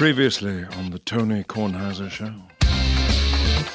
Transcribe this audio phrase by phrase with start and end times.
[0.00, 2.32] Previously on the Tony Kornheiser Show.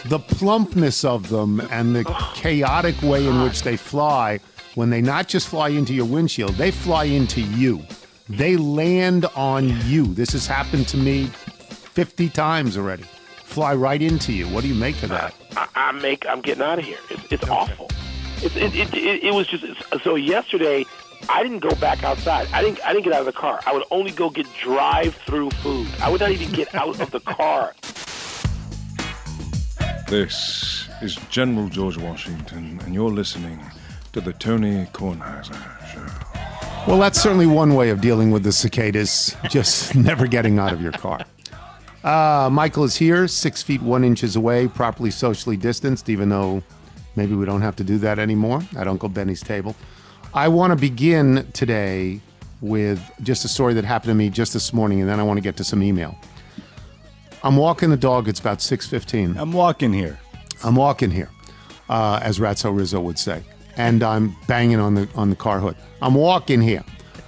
[0.10, 4.40] the plumpness of them and the chaotic way in which they fly
[4.74, 7.86] when they not just fly into your windshield they fly into you
[8.28, 13.04] they land on you this has happened to me 50 times already
[13.44, 16.26] fly right into you what do you make of that I, I make.
[16.28, 16.98] I'm getting out of here.
[17.12, 17.90] It's, it's awful.
[18.38, 19.64] It, it, it, it was just
[20.04, 20.16] so.
[20.16, 20.86] Yesterday,
[21.30, 22.48] I didn't go back outside.
[22.54, 22.86] I didn't.
[22.86, 23.60] I didn't get out of the car.
[23.66, 25.88] I would only go get drive-through food.
[26.02, 27.74] I would not even get out of the car.
[30.08, 33.60] This is General George Washington, and you're listening
[34.14, 35.54] to the Tony Kornheiser
[35.92, 36.88] Show.
[36.88, 40.82] well that's certainly one way of dealing with the cicadas just never getting out of
[40.82, 41.20] your car
[42.06, 46.64] uh, michael is here six feet one inches away properly socially distanced even though
[47.18, 49.76] maybe we don't have to do that anymore at uncle benny's table
[50.36, 52.20] I want to begin today
[52.60, 55.38] with just a story that happened to me just this morning, and then I want
[55.38, 56.14] to get to some email.
[57.42, 58.28] I'm walking the dog.
[58.28, 59.38] It's about 6:15.
[59.38, 60.20] I'm walking here.
[60.62, 61.30] I'm walking here,
[61.88, 63.44] uh, as Ratso Rizzo would say,
[63.78, 65.78] and I'm banging on the on the car hood.
[66.02, 66.84] I'm walking here,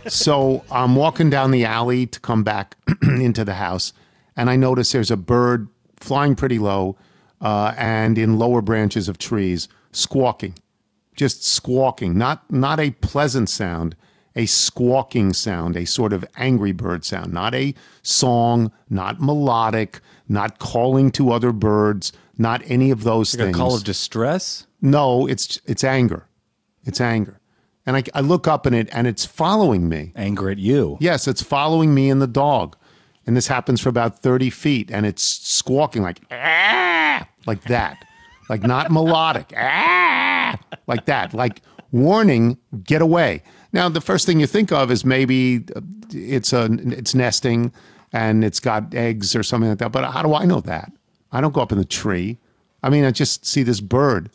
[0.08, 3.94] so I'm walking down the alley to come back into the house,
[4.36, 6.98] and I notice there's a bird flying pretty low,
[7.40, 10.56] uh, and in lower branches of trees, squawking
[11.18, 13.96] just squawking, not not a pleasant sound,
[14.36, 17.74] a squawking sound, a sort of angry bird sound, not a
[18.04, 23.76] song, not melodic, not calling to other birds, not any of those Like a call
[23.76, 24.66] of distress.
[24.82, 26.28] no, it's it's anger,
[26.86, 27.42] it's anger,
[27.86, 30.14] and I, I look up and it and it's following me.
[30.16, 30.98] Anger at you.
[31.02, 32.78] Yes, it's following me and the dog.
[33.26, 37.98] And this happens for about 30 feet and it's squawking like, ah, like that.
[38.50, 41.34] Like not melodic, ah, like that.
[41.34, 43.44] Like warning, get away.
[43.74, 47.72] Now, the first thing you think of is maybe uh, it's a it's nesting
[48.14, 49.92] and it's got eggs or something like that.
[49.92, 50.92] But how do I know that?
[51.32, 52.38] I don't go up in the tree.
[52.82, 54.30] I mean, I just see this bird.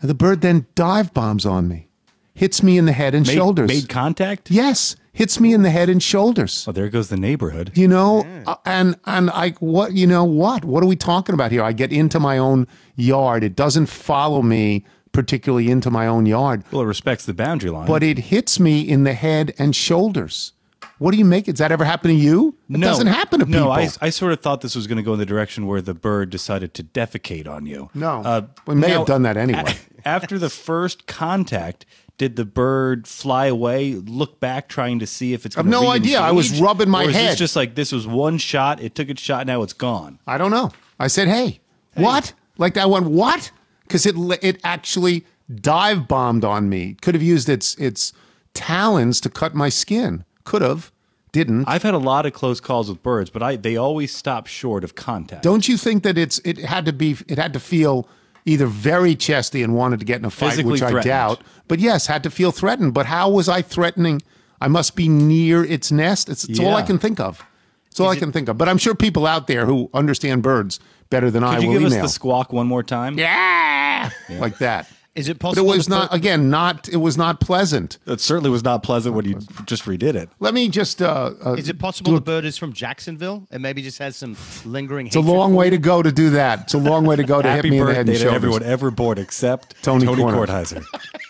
[0.00, 1.88] And the bird then dive bombs on me,
[2.34, 3.68] hits me in the head and Made, shoulders.
[3.68, 4.50] made contact.
[4.50, 6.66] Yes, hits me in the head and shoulders.
[6.68, 7.72] Oh, there goes the neighborhood.
[7.74, 10.64] You know, uh, and and I what you know what?
[10.64, 11.62] What are we talking about here?
[11.62, 13.42] I get into my own yard.
[13.44, 17.86] It doesn't follow me particularly into my own yard, Well, it respects the boundary line.
[17.86, 20.52] but it hits me in the head and shoulders.
[20.98, 21.48] What do you make?
[21.48, 21.52] It?
[21.52, 22.54] Does that ever happen to you?
[22.68, 23.60] It no, doesn't happen to people.
[23.62, 25.80] No, I, I sort of thought this was going to go in the direction where
[25.80, 27.88] the bird decided to defecate on you.
[27.94, 28.20] No.
[28.20, 29.76] Uh, we may have done that anyway.
[30.04, 31.86] a- after the first contact,
[32.18, 35.56] did the bird fly away, look back, trying to see if it's?
[35.56, 36.20] I've no idea.
[36.20, 37.30] I was rubbing my or head.
[37.30, 38.82] This just like this was one shot.
[38.82, 39.46] It took its shot.
[39.46, 40.18] Now it's gone.
[40.26, 40.70] I don't know.
[40.98, 41.60] I said, "Hey,
[41.94, 43.50] what?" Like that one, what?
[43.90, 46.96] Because it it actually dive bombed on me.
[47.02, 48.12] Could have used its its
[48.54, 50.24] talons to cut my skin.
[50.44, 50.92] Could have,
[51.32, 51.66] didn't.
[51.68, 54.84] I've had a lot of close calls with birds, but I they always stop short
[54.84, 55.42] of contact.
[55.42, 58.08] Don't you think that it's it had to be it had to feel
[58.46, 61.78] either very chesty and wanted to get in a fight, Physically which I doubt, but
[61.78, 62.94] yes, had to feel threatened.
[62.94, 64.22] But how was I threatening?
[64.60, 66.28] I must be near its nest.
[66.28, 67.44] It's, it's all I can think of.
[67.90, 68.56] It's all I can think of.
[68.56, 70.78] But I'm sure people out there who understand birds
[71.10, 73.18] better than I Could you will give us the squawk one more time?
[73.18, 74.88] yeah, like that.
[75.16, 76.50] Is it But it was not bird- again.
[76.50, 77.98] Not it was not pleasant.
[78.06, 80.28] It certainly was not pleasant when you just redid it.
[80.38, 81.02] Let me just.
[81.02, 84.36] Uh, uh, Is it possible the bird is from Jacksonville and maybe just has some
[84.64, 85.08] lingering?
[85.08, 86.60] it's a long way to go to do that.
[86.60, 88.18] It's a long way to go to hit Happy me in the head birthday and
[88.20, 88.36] to shoulders.
[88.36, 90.84] everyone ever born except Tony Tony, Kornheiser.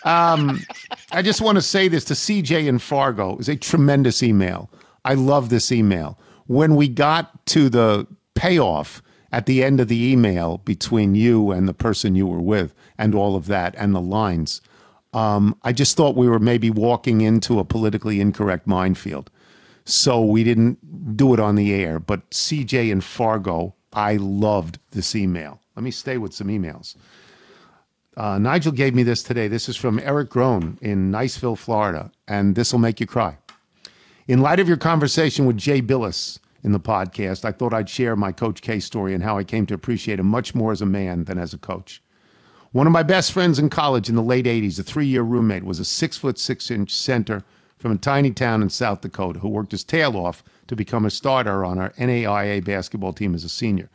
[0.05, 0.65] Kornheiser.
[1.11, 3.37] I just want to say this to CJ in Fargo.
[3.39, 4.69] is a tremendous email.
[5.03, 6.19] I love this email.
[6.45, 8.05] When we got to the
[8.35, 12.73] payoff at the end of the email between you and the person you were with,
[12.97, 14.61] and all of that, and the lines,
[15.13, 19.29] um, I just thought we were maybe walking into a politically incorrect minefield.
[19.85, 21.99] So we didn't do it on the air.
[21.99, 25.59] But CJ and Fargo, I loved this email.
[25.75, 26.95] Let me stay with some emails.
[28.15, 29.47] Uh, Nigel gave me this today.
[29.47, 33.37] This is from Eric Groen in Niceville, Florida, and this will make you cry.
[34.27, 38.15] In light of your conversation with Jay Bilas in the podcast, I thought I'd share
[38.15, 40.85] my Coach K story and how I came to appreciate him much more as a
[40.85, 42.01] man than as a coach.
[42.71, 45.63] One of my best friends in college in the late 80s, a three year roommate,
[45.63, 47.43] was a six foot six inch center
[47.77, 51.09] from a tiny town in South Dakota who worked his tail off to become a
[51.09, 53.89] starter on our NAIA basketball team as a senior.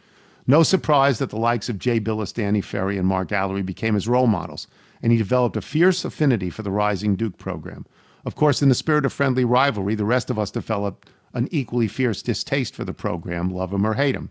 [0.47, 4.09] No surprise that the likes of Jay Bilas, Danny Ferry, and Mark Alarie became his
[4.09, 4.67] role models,
[5.03, 7.87] and he developed a fierce affinity for the rising Duke program.
[8.25, 11.87] Of course, in the spirit of friendly rivalry, the rest of us developed an equally
[11.87, 14.31] fierce distaste for the program, love him or hate him.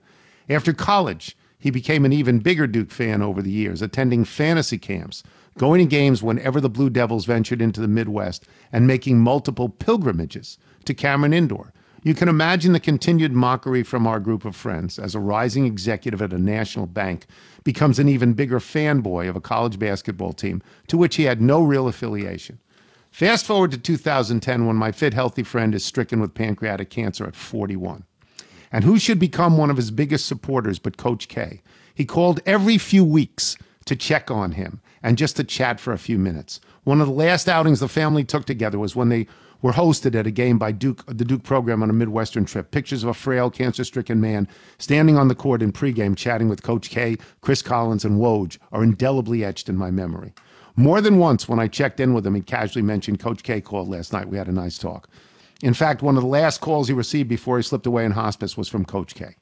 [0.49, 5.23] After college, he became an even bigger Duke fan over the years, attending fantasy camps,
[5.57, 10.57] going to games whenever the Blue Devils ventured into the Midwest, and making multiple pilgrimages
[10.83, 11.71] to Cameron Indoor.
[12.03, 16.21] You can imagine the continued mockery from our group of friends as a rising executive
[16.21, 17.25] at a national bank
[17.63, 21.63] becomes an even bigger fanboy of a college basketball team to which he had no
[21.63, 22.59] real affiliation.
[23.15, 27.33] Fast forward to 2010 when my fit, healthy friend is stricken with pancreatic cancer at
[27.33, 28.03] 41.
[28.73, 31.61] And who should become one of his biggest supporters but Coach K?
[31.93, 35.97] He called every few weeks to check on him and just to chat for a
[35.97, 36.59] few minutes.
[36.83, 39.27] One of the last outings the family took together was when they
[39.61, 42.71] were hosted at a game by Duke, the Duke program on a Midwestern trip.
[42.71, 44.45] Pictures of a frail, cancer stricken man
[44.77, 48.83] standing on the court in pregame chatting with Coach K, Chris Collins, and Woj are
[48.83, 50.33] indelibly etched in my memory.
[50.75, 53.87] More than once, when I checked in with him, he casually mentioned Coach K called
[53.87, 54.27] last night.
[54.27, 55.09] We had a nice talk.
[55.63, 58.57] In fact, one of the last calls he received before he slipped away in hospice
[58.57, 59.35] was from Coach K.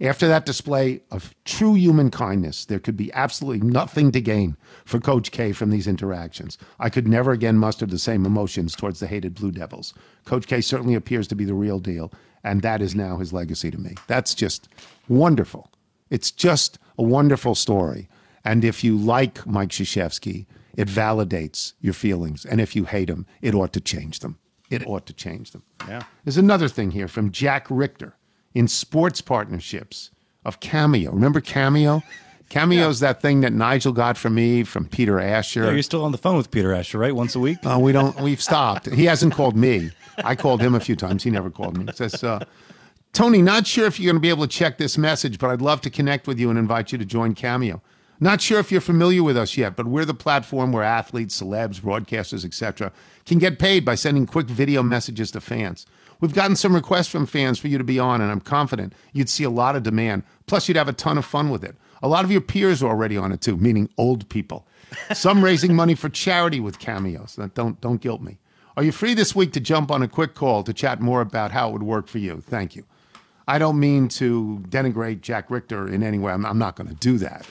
[0.00, 4.98] After that display of true human kindness, there could be absolutely nothing to gain for
[4.98, 6.58] Coach K from these interactions.
[6.80, 9.94] I could never again muster the same emotions towards the hated Blue Devils.
[10.24, 12.12] Coach K certainly appears to be the real deal,
[12.42, 13.94] and that is now his legacy to me.
[14.08, 14.68] That's just
[15.08, 15.70] wonderful.
[16.10, 18.08] It's just a wonderful story.
[18.44, 22.44] And if you like Mike Krzyzewski, it validates your feelings.
[22.44, 24.38] And if you hate them, it ought to change them.
[24.70, 25.62] It ought to change them.
[25.86, 26.02] Yeah.
[26.24, 28.16] There's another thing here from Jack Richter
[28.54, 30.10] in sports partnerships
[30.44, 31.12] of Cameo.
[31.12, 32.02] Remember Cameo?
[32.50, 35.64] Cameo's that thing that Nigel got from me from Peter Asher.
[35.64, 37.14] Yeah, you're still on the phone with Peter Asher, right?
[37.14, 37.58] Once a week.
[37.64, 38.18] Uh, we don't.
[38.20, 38.86] We've stopped.
[38.92, 39.90] He hasn't called me.
[40.18, 41.24] I called him a few times.
[41.24, 41.86] He never called me.
[41.88, 42.44] It says, uh,
[43.12, 45.62] Tony, not sure if you're going to be able to check this message, but I'd
[45.62, 47.82] love to connect with you and invite you to join Cameo.
[48.24, 51.78] Not sure if you're familiar with us yet, but we're the platform where athletes, celebs,
[51.78, 52.90] broadcasters, etc.,
[53.26, 55.84] can get paid by sending quick video messages to fans.
[56.22, 59.28] We've gotten some requests from fans for you to be on, and I'm confident you'd
[59.28, 60.22] see a lot of demand.
[60.46, 61.76] Plus, you'd have a ton of fun with it.
[62.02, 64.66] A lot of your peers are already on it too, meaning old people.
[65.12, 67.36] Some raising money for charity with cameos.
[67.36, 68.38] Now, Don't don't guilt me.
[68.78, 71.50] Are you free this week to jump on a quick call to chat more about
[71.50, 72.40] how it would work for you?
[72.40, 72.86] Thank you.
[73.46, 76.32] I don't mean to denigrate Jack Richter in any way.
[76.32, 77.46] I'm, I'm not going to do that.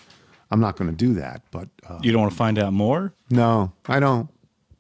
[0.54, 1.42] I'm not going to do that.
[1.52, 3.14] But uh, You don't want to find out more?
[3.30, 4.30] no, I don't.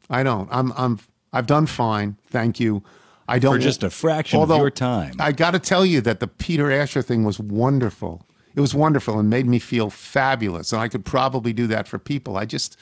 [0.09, 0.47] I don't.
[0.51, 0.71] I'm.
[0.77, 0.99] I'm.
[1.33, 2.17] I've done fine.
[2.27, 2.83] Thank you.
[3.27, 5.15] I don't For just a fraction of your time.
[5.19, 8.25] I got to tell you that the Peter Asher thing was wonderful.
[8.53, 10.71] It was wonderful and made me feel fabulous.
[10.73, 12.37] And I could probably do that for people.
[12.37, 12.77] I just,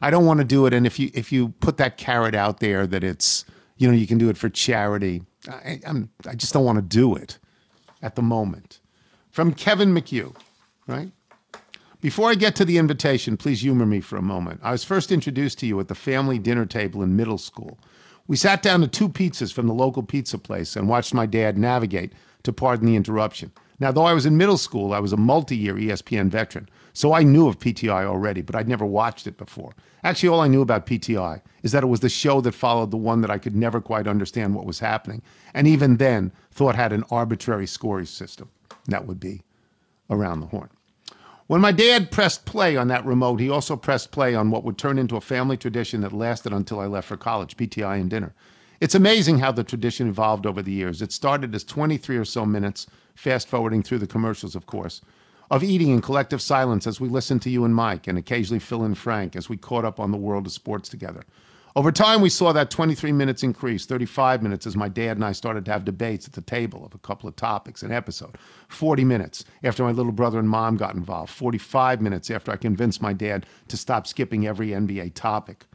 [0.00, 0.72] I don't want to do it.
[0.72, 3.44] And if you if you put that carrot out there that it's
[3.76, 6.82] you know you can do it for charity, I, I'm I just don't want to
[6.82, 7.38] do it
[8.00, 8.78] at the moment.
[9.30, 10.34] From Kevin McHugh,
[10.86, 11.10] right?
[12.00, 14.60] Before I get to the invitation, please humor me for a moment.
[14.62, 17.78] I was first introduced to you at the family dinner table in middle school.
[18.26, 21.58] We sat down to two pizzas from the local pizza place and watched my dad
[21.58, 22.14] navigate
[22.44, 23.52] to pardon the interruption.
[23.80, 27.12] Now, though I was in middle school, I was a multi year ESPN veteran, so
[27.12, 29.74] I knew of PTI already, but I'd never watched it before.
[30.02, 32.96] Actually, all I knew about PTI is that it was the show that followed the
[32.96, 35.20] one that I could never quite understand what was happening,
[35.52, 38.48] and even then thought had an arbitrary scoring system.
[38.86, 39.42] That would be
[40.08, 40.70] around the horn.
[41.50, 44.78] When my dad pressed play on that remote, he also pressed play on what would
[44.78, 48.32] turn into a family tradition that lasted until I left for college PTI and dinner.
[48.78, 51.02] It's amazing how the tradition evolved over the years.
[51.02, 52.86] It started as 23 or so minutes,
[53.16, 55.00] fast forwarding through the commercials, of course,
[55.50, 58.84] of eating in collective silence as we listened to you and Mike, and occasionally Phil
[58.84, 61.24] and Frank as we caught up on the world of sports together.
[61.76, 65.32] Over time, we saw that 23 minutes increase, 35 minutes as my dad and I
[65.32, 68.36] started to have debates at the table of a couple of topics an episode,
[68.68, 73.00] 40 minutes after my little brother and mom got involved, 45 minutes after I convinced
[73.00, 75.66] my dad to stop skipping every NBA topic.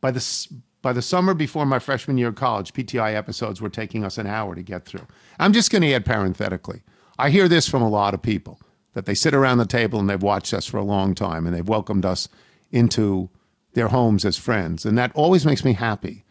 [0.00, 0.48] By the,
[0.80, 4.26] by the summer before my freshman year of college, PTI episodes were taking us an
[4.26, 5.06] hour to get through.
[5.40, 6.82] I'm just going to add parenthetically
[7.18, 8.58] I hear this from a lot of people
[8.94, 11.54] that they sit around the table and they've watched us for a long time and
[11.54, 12.28] they've welcomed us
[12.70, 13.30] into
[13.74, 14.84] their homes as friends.
[14.84, 16.24] And that always makes me happy.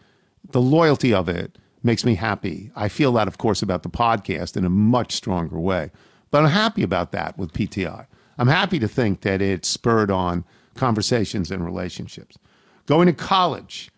[0.52, 2.72] The loyalty of it makes me happy.
[2.76, 5.92] I feel that, of course, about the podcast in a much stronger way.
[6.30, 8.06] But I'm happy about that with PTI.
[8.38, 10.46] I'm happy to think that it spurred on
[10.76, 12.38] conversations and relationships.
[12.86, 13.92] Going to college,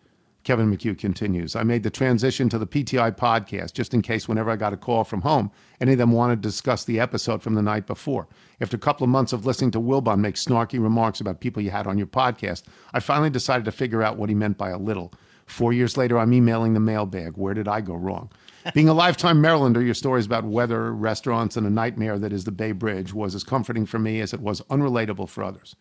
[0.44, 4.50] Kevin McHugh continues, I made the transition to the PTI podcast just in case whenever
[4.50, 7.54] I got a call from home, any of them wanted to discuss the episode from
[7.54, 8.28] the night before.
[8.60, 11.70] After a couple of months of listening to Wilbon make snarky remarks about people you
[11.70, 14.78] had on your podcast, I finally decided to figure out what he meant by a
[14.78, 15.14] little.
[15.46, 17.38] Four years later, I'm emailing the mailbag.
[17.38, 18.30] Where did I go wrong?
[18.74, 22.52] Being a lifetime Marylander, your stories about weather, restaurants, and a nightmare that is the
[22.52, 25.74] Bay Bridge was as comforting for me as it was unrelatable for others.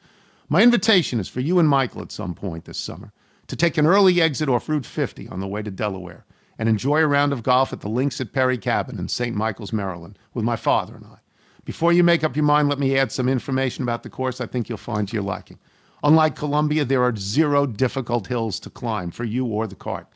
[0.47, 3.11] My invitation is for you and Michael at some point this summer
[3.53, 6.25] to take an early exit off Route 50 on the way to Delaware
[6.57, 9.35] and enjoy a round of golf at the Links at Perry Cabin in St.
[9.35, 11.17] Michael's, Maryland, with my father and I.
[11.63, 14.47] Before you make up your mind, let me add some information about the course I
[14.47, 15.59] think you'll find to your liking.
[16.03, 20.07] Unlike Columbia, there are zero difficult hills to climb for you or the cart.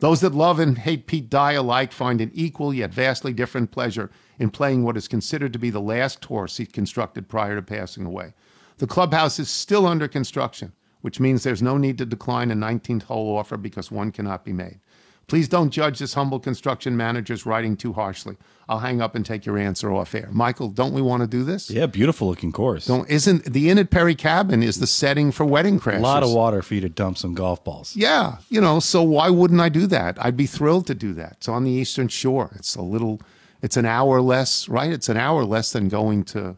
[0.00, 4.10] Those that love and hate Pete Dye alike find an equal yet vastly different pleasure
[4.38, 8.04] in playing what is considered to be the last horse he constructed prior to passing
[8.04, 8.34] away.
[8.76, 13.02] The clubhouse is still under construction, which means there's no need to decline a 19th
[13.04, 14.80] hole offer because one cannot be made.
[15.28, 18.36] Please don't judge this humble construction manager's writing too harshly.
[18.68, 20.28] I'll hang up and take your answer off air.
[20.30, 21.70] Michael, don't we want to do this?
[21.70, 22.86] Yeah, beautiful looking course.
[22.86, 25.98] Don't, isn't the Inn at Perry Cabin is the setting for Wedding Crashers.
[25.98, 27.96] a lot of water for you to dump some golf balls.
[27.96, 30.22] Yeah, you know, so why wouldn't I do that?
[30.24, 31.32] I'd be thrilled to do that.
[31.38, 32.50] It's on the Eastern Shore.
[32.56, 33.20] It's a little,
[33.62, 34.92] it's an hour less, right?
[34.92, 36.56] It's an hour less than going to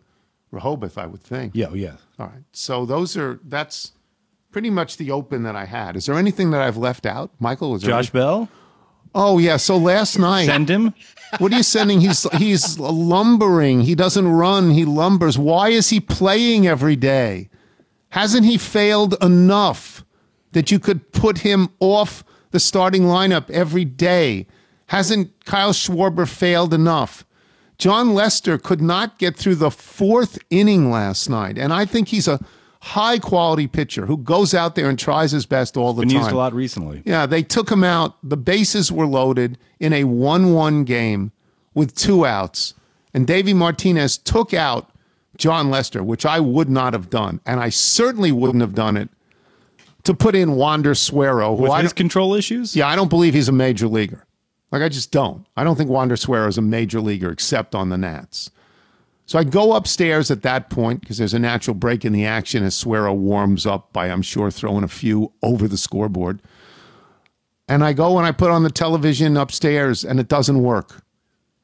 [0.50, 1.52] Rehoboth, I would think.
[1.54, 1.96] Yeah, oh, yeah.
[2.18, 2.44] All right.
[2.52, 3.92] So those are that's
[4.54, 5.96] pretty much the open that I had.
[5.96, 7.72] Is there anything that I've left out, Michael?
[7.72, 8.48] Was Josh Bell,
[9.12, 9.56] Oh yeah.
[9.56, 10.94] So last night, send him.
[11.38, 12.00] what are you sending?
[12.00, 13.80] He's he's lumbering.
[13.80, 14.70] He doesn't run.
[14.70, 15.36] He lumbers.
[15.36, 17.48] Why is he playing every day?
[18.10, 20.04] Hasn't he failed enough
[20.52, 24.46] that you could put him off the starting lineup every day?
[24.86, 27.24] Hasn't Kyle Schwarber failed enough?
[27.76, 32.28] Jon Lester could not get through the fourth inning last night, and I think he's
[32.28, 32.38] a
[32.84, 36.18] high quality pitcher who goes out there and tries his best all the Been time.
[36.18, 37.02] used a lot recently.
[37.06, 38.16] Yeah, they took him out.
[38.22, 41.32] The bases were loaded in a 1 1 game
[41.72, 42.74] with two outs.
[43.14, 44.90] And Davey Martinez took out
[45.38, 47.40] Jon Lester, which I would not have done.
[47.46, 49.08] And I certainly wouldn't have done it
[50.02, 52.76] to put in Wander Suero, who With his control issues?
[52.76, 54.26] yeah, I don't believe he's a major leaguer.
[54.70, 55.46] Like, I just don't.
[55.56, 58.50] I don't think Wander Suero is a major leaguer except on the Nats.
[59.26, 62.62] So I go upstairs at that point because there's a natural break in the action
[62.62, 66.42] as Suero warms up by, I'm sure, throwing a few over the scoreboard.
[67.66, 71.02] And I go and I put on the television upstairs and it doesn't work.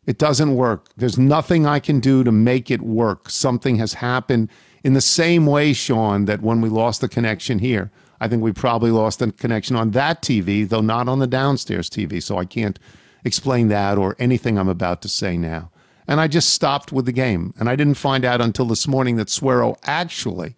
[0.06, 0.88] It doesn't work.
[0.96, 3.28] There's nothing I can do to make it work.
[3.28, 4.48] Something has happened
[4.82, 8.52] in the same way, Sean, that when we lost the connection here, I think we
[8.52, 12.22] probably lost the connection on that TV, though not on the downstairs TV.
[12.22, 12.78] So I can't
[13.24, 15.70] explain that or anything I'm about to say now.
[16.10, 17.54] And I just stopped with the game.
[17.58, 20.56] And I didn't find out until this morning that Suero actually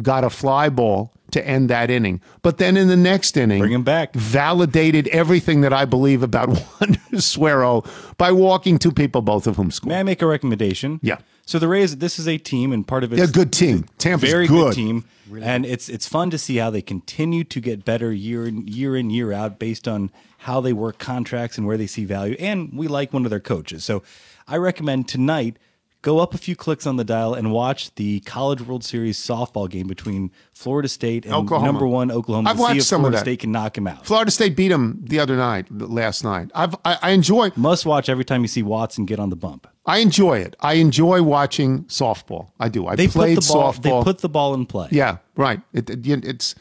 [0.00, 2.20] got a fly ball to end that inning.
[2.42, 4.14] But then in the next inning, Bring him back.
[4.14, 6.48] validated everything that I believe about
[6.80, 7.84] Wander Suero
[8.16, 9.90] by walking two people, both of whom scored.
[9.90, 10.98] May I make a recommendation?
[11.02, 11.18] Yeah.
[11.44, 13.84] So the Rays, this is a team, and part of it a good team.
[13.98, 14.74] Tampa's very good.
[14.74, 15.04] good team,
[15.40, 18.96] and it's it's fun to see how they continue to get better year in year
[18.96, 22.34] in year out based on how they work contracts and where they see value.
[22.40, 24.02] And we like one of their coaches, so
[24.48, 25.58] I recommend tonight
[26.02, 29.68] go up a few clicks on the dial and watch the College World Series softball
[29.68, 31.66] game between Florida State and Oklahoma.
[31.66, 32.50] number one Oklahoma.
[32.50, 33.20] I've watched some of Florida that.
[33.22, 34.06] State can knock him out.
[34.06, 36.50] Florida State beat him the other night, last night.
[36.54, 37.50] I've, I, I enjoy.
[37.56, 39.66] Must watch every time you see Watson get on the bump.
[39.84, 40.54] I enjoy it.
[40.60, 42.50] I enjoy watching softball.
[42.60, 42.86] I do.
[42.86, 43.72] I They played put the ball.
[43.72, 43.82] softball.
[43.82, 44.88] They put the ball in play.
[44.92, 45.60] Yeah, right.
[45.72, 46.54] It, it- it's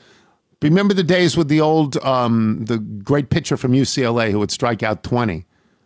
[0.62, 4.82] remember the days with the old um, the great pitcher from UCLA who would strike
[4.82, 5.46] out twenty.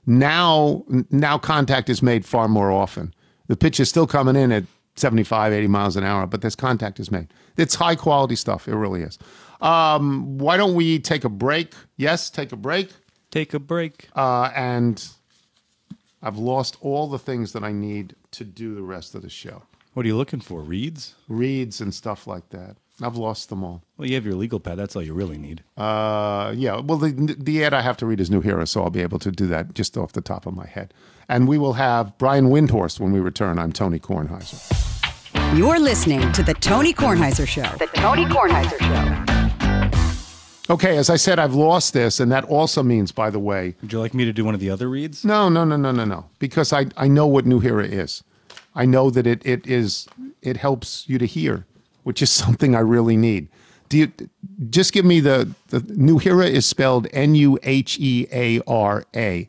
[0.09, 3.13] Now, now contact is made far more often.
[3.47, 4.63] The pitch is still coming in at
[4.95, 7.27] 75, 80 miles an hour, but this contact is made.
[7.57, 8.67] It's high quality stuff.
[8.67, 9.19] It really is.
[9.61, 11.75] Um, why don't we take a break?
[11.95, 12.91] Yes, take a break.
[13.29, 14.09] Take a break.
[14.15, 15.07] Uh, and
[16.23, 19.61] I've lost all the things that I need to do the rest of the show.
[19.93, 20.61] What are you looking for?
[20.61, 21.13] Reads?
[21.27, 22.77] Reads and stuff like that.
[23.01, 23.81] I've lost them all.
[23.97, 24.77] Well, you have your legal pad.
[24.77, 25.63] That's all you really need.
[25.77, 26.79] Uh, yeah.
[26.79, 29.31] Well, the the ad I have to read is Nuheara, so I'll be able to
[29.31, 30.93] do that just off the top of my head.
[31.27, 33.57] And we will have Brian Windhorst when we return.
[33.59, 34.57] I'm Tony Kornheiser.
[35.57, 37.63] You're listening to The Tony Kornheiser Show.
[37.77, 40.73] The Tony Kornheiser Show.
[40.73, 43.91] Okay, as I said, I've lost this, and that also means, by the way, Would
[43.91, 45.25] you like me to do one of the other reads?
[45.25, 48.23] no, no, no, no, no, no, because I I know what Nuheara is.
[48.75, 50.07] I know that it it is
[50.43, 51.65] it helps you to hear,
[52.09, 53.49] which is something I really need.
[53.87, 54.11] Do you
[54.71, 59.47] just give me the the Nuheara is spelled N U H E A R A.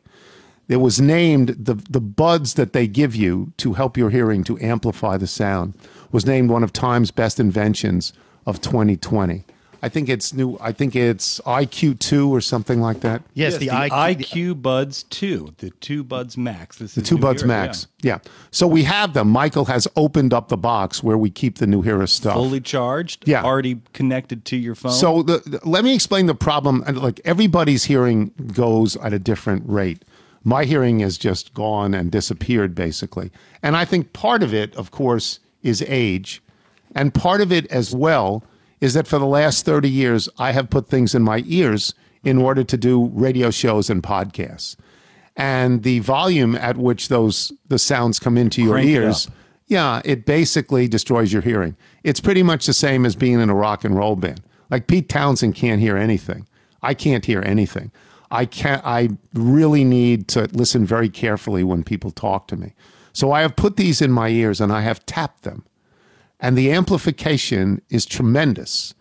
[0.67, 4.59] It was named the the buds that they give you to help your hearing to
[4.59, 5.73] amplify the sound
[6.11, 8.13] was named one of Time's best inventions
[8.45, 9.43] of 2020.
[9.83, 10.57] I think it's new.
[10.61, 13.23] I think it's IQ two or something like that.
[13.33, 13.89] Yes, the, IQ.
[13.89, 16.77] IQ Buds 2, the 2 Buds Max.
[16.77, 17.87] This The is two buds Era, max.
[18.01, 18.19] Yeah.
[18.51, 19.29] So we have them.
[19.29, 22.05] Michael has opened up the box where we keep the Nuheara yeah.
[22.05, 22.33] stuff.
[22.35, 23.43] Fully charged, Yeah.
[23.43, 24.91] already connected to your phone.
[24.91, 26.83] So the, the- let me explain the problem.
[26.85, 30.05] And, Like everybody's hearing goes at a different rate.
[30.43, 33.31] My hearing has just gone and disappeared basically.
[33.63, 36.41] And I think part of it, of course, is age.
[36.93, 38.43] And part of it as well
[38.81, 42.37] is that for the last 30 years, I have put things in my ears in
[42.37, 44.75] order to do radio shows and podcasts.
[45.37, 49.33] And the volume at which those the sounds come into your Crank it ears up.
[49.67, 51.77] yeah, it basically destroys your hearing.
[52.03, 54.41] It's pretty much the same as being in a rock and roll band.
[54.69, 56.47] Like Pete Townshend can't hear anything.
[56.83, 57.91] I can't hear anything.
[58.29, 58.81] I can't.
[58.85, 62.73] I really need to listen very carefully when people talk to me.
[63.13, 65.65] So I have put these in my ears and I have tapped them,
[66.41, 68.93] and the amplification is tremendous.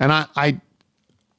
[0.00, 0.60] And I, I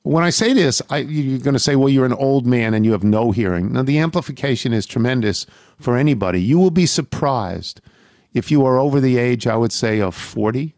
[0.03, 2.85] when I say this, I, you're going to say, well, you're an old man and
[2.85, 3.73] you have no hearing.
[3.73, 5.45] Now, the amplification is tremendous
[5.77, 6.41] for anybody.
[6.41, 7.81] You will be surprised
[8.33, 10.73] if you are over the age, I would say, of 40.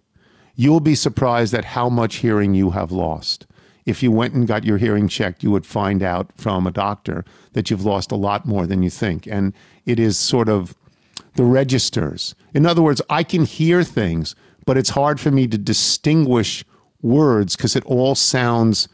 [0.56, 3.46] You will be surprised at how much hearing you have lost.
[3.86, 7.24] If you went and got your hearing checked, you would find out from a doctor
[7.54, 9.28] that you've lost a lot more than you think.
[9.28, 9.54] And
[9.86, 10.76] it is sort of
[11.36, 12.36] the registers.
[12.54, 16.63] In other words, I can hear things, but it's hard for me to distinguish
[17.01, 18.88] words because it all sounds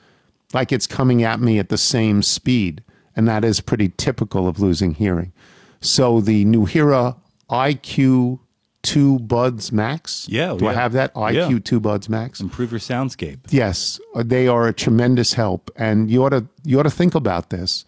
[0.53, 2.83] like it's coming at me at the same speed.
[3.15, 5.33] And that is pretty typical of losing hearing.
[5.81, 7.17] So the Nuheara
[7.49, 8.39] IQ
[8.83, 10.27] 2 Buds Max.
[10.29, 11.13] Yeah, Do I have that?
[11.15, 11.59] IQ Yeah.
[11.63, 12.39] 2 Buds Max.
[12.39, 13.39] Improve your soundscape.
[13.49, 17.15] Yes, uh, they are a tremendous help, and you ought to you ought to think
[17.15, 17.83] about this,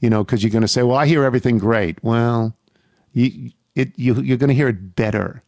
[0.00, 2.54] you know, because you're going to say, "Well, I hear everything great." Well,
[3.12, 5.42] you it you you're going to hear it better,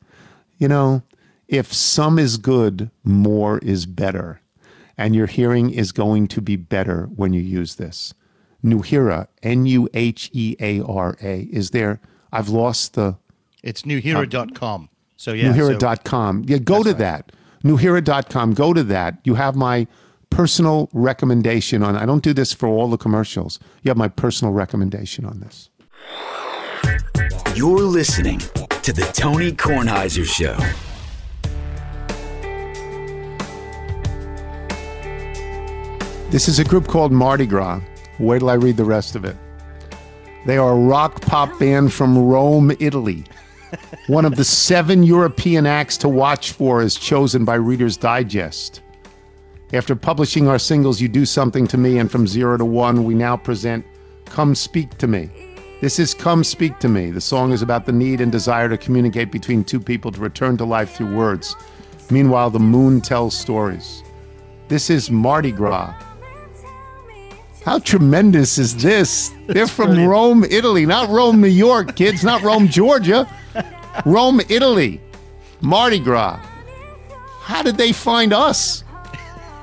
[0.58, 1.02] you know.
[1.48, 4.40] If some is good, more is better,
[4.98, 8.14] and your hearing is going to be better when you use this.
[8.64, 12.00] Nuheara, N U H E A R A, is there.
[12.32, 13.16] I've lost the
[13.62, 14.88] It's Nuheara.com.
[15.16, 16.44] So yeah, so- Nuheara.com.
[16.48, 17.32] Yeah, go to that.
[17.64, 18.54] Nuheara.com.
[18.54, 19.18] Go to that.
[19.24, 19.86] You have my
[20.30, 21.96] personal recommendation on.
[21.96, 23.58] I don't do this for all the commercials.
[23.82, 25.70] You have my personal recommendation on this.
[27.54, 30.56] You're listening to the Tony Kornheiser Show.
[36.28, 37.80] This is a group called Mardi Gras.
[38.18, 39.36] Wait till I read the rest of it.
[40.44, 43.24] They are a rock pop band from Rome, Italy.
[44.08, 48.82] One of the seven European acts to watch for is chosen by Reader's Digest.
[49.72, 53.14] After publishing our singles You Do Something to Me and From Zero to One, we
[53.14, 53.86] now present
[54.24, 55.30] Come Speak to Me.
[55.80, 57.12] This is Come Speak to Me.
[57.12, 60.56] The song is about the need and desire to communicate between two people to return
[60.56, 61.54] to life through words.
[62.10, 64.02] Meanwhile, the moon tells stories.
[64.66, 65.94] This is Mardi Gras.
[67.66, 69.32] How tremendous is this?
[69.48, 73.28] They're from Rome, Italy, not Rome, New York, kids, not Rome, Georgia.
[74.04, 75.00] Rome, Italy.
[75.60, 76.38] Mardi Gras.
[77.40, 78.84] How did they find us?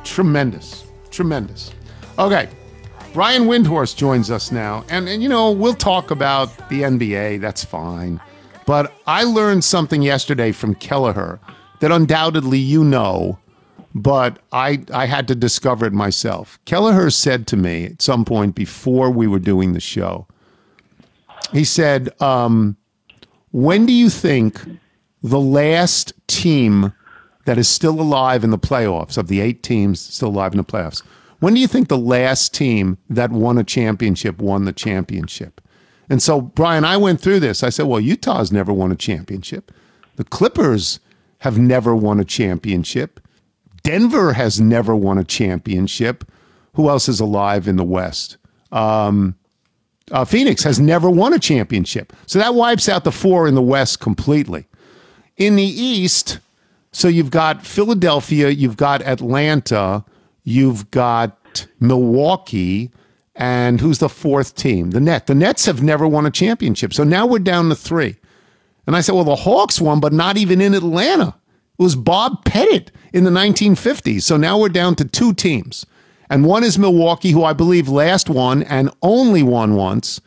[0.03, 0.85] Tremendous.
[1.11, 1.71] Tremendous.
[2.19, 2.49] Okay.
[3.13, 4.83] Brian Windhorst joins us now.
[4.89, 7.39] And, and, you know, we'll talk about the NBA.
[7.39, 8.19] That's fine.
[8.65, 11.39] But I learned something yesterday from Kelleher
[11.79, 13.39] that undoubtedly you know,
[13.95, 16.59] but I, I had to discover it myself.
[16.65, 20.27] Kelleher said to me at some point before we were doing the show,
[21.51, 22.77] he said, um,
[23.51, 24.59] when do you think
[25.21, 26.93] the last team
[27.45, 30.63] that is still alive in the playoffs, of the eight teams still alive in the
[30.63, 31.03] playoffs,
[31.39, 35.61] when do you think the last team that won a championship won the championship?
[36.09, 37.63] And so, Brian, I went through this.
[37.63, 39.71] I said, well, Utah's never won a championship.
[40.15, 40.99] The Clippers
[41.39, 43.19] have never won a championship.
[43.83, 46.23] Denver has never won a championship.
[46.73, 48.37] Who else is alive in the West?
[48.71, 49.35] Um,
[50.11, 52.13] uh, Phoenix has never won a championship.
[52.25, 54.65] So that wipes out the four in the West completely.
[55.37, 56.39] In the East,
[56.91, 60.03] so you've got Philadelphia, you've got Atlanta,
[60.43, 62.91] you've got Milwaukee,
[63.35, 64.91] and who's the fourth team?
[64.91, 65.25] The Nets.
[65.25, 66.93] The Nets have never won a championship.
[66.93, 68.15] So now we're down to three.
[68.85, 71.35] And I said, well, the Hawks won, but not even in Atlanta.
[71.79, 74.21] It was Bob Pettit in the 1950s.
[74.21, 75.85] So now we're down to two teams.
[76.29, 80.21] And one is Milwaukee, who I believe last won and only won once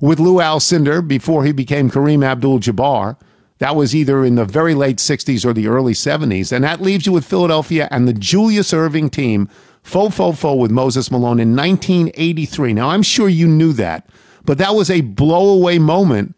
[0.00, 3.16] with Lou Alcindor before he became Kareem Abdul Jabbar.
[3.58, 6.52] That was either in the very late 60s or the early 70s.
[6.52, 9.48] And that leaves you with Philadelphia and the Julius Erving team,
[9.82, 12.72] fo fo fo with Moses Malone in 1983.
[12.72, 14.08] Now, I'm sure you knew that,
[14.44, 16.34] but that was a blowaway moment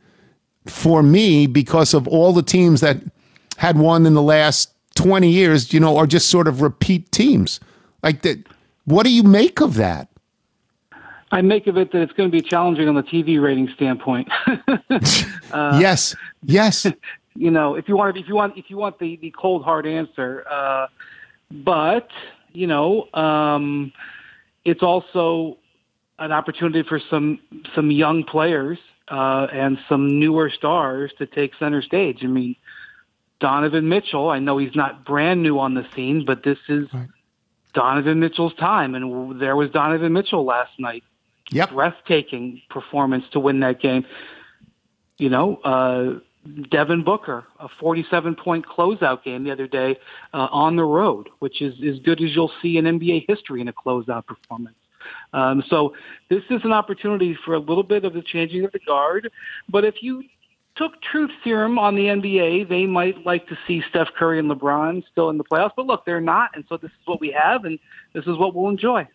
[0.66, 2.98] for me because of all the teams that
[3.56, 7.60] had won in the last 20 years, you know, are just sort of repeat teams.
[8.02, 8.46] Like that.
[8.84, 10.08] What do you make of that?
[11.32, 14.28] I make of it that it's going to be challenging on the TV rating standpoint.
[15.50, 16.14] yes,
[16.44, 16.86] yes.
[17.34, 19.86] you know, if you want, if you want, if you want the the cold hard
[19.86, 20.86] answer, uh,
[21.50, 22.08] but
[22.52, 23.92] you know, um,
[24.64, 25.58] it's also
[26.18, 27.40] an opportunity for some
[27.74, 32.18] some young players uh, and some newer stars to take center stage.
[32.22, 32.56] I mean,
[33.40, 34.30] Donovan Mitchell.
[34.30, 36.88] I know he's not brand new on the scene, but this is
[37.74, 41.04] Donovan Mitchell's time, and there was Donovan Mitchell last night.
[41.52, 41.70] Yep.
[41.70, 44.04] breathtaking performance to win that game.
[45.16, 46.18] You know, uh,
[46.70, 49.96] Devin Booker, a 47 point closeout game the other day
[50.34, 53.68] uh, on the road, which is as good as you'll see in NBA history in
[53.68, 54.76] a closeout performance.
[55.32, 55.94] Um, so
[56.28, 59.30] this is an opportunity for a little bit of the changing of the guard.
[59.68, 60.24] But if you
[60.76, 65.02] took truth serum on the NBA, they might like to see Steph Curry and LeBron
[65.10, 65.72] still in the playoffs.
[65.76, 67.78] But look, they're not, and so this is what we have, and
[68.12, 69.08] this is what we'll enjoy.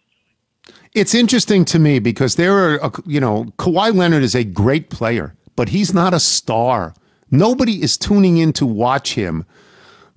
[0.93, 4.89] It's interesting to me because there are, uh, you know, Kawhi Leonard is a great
[4.89, 6.93] player, but he's not a star.
[7.30, 9.45] Nobody is tuning in to watch him.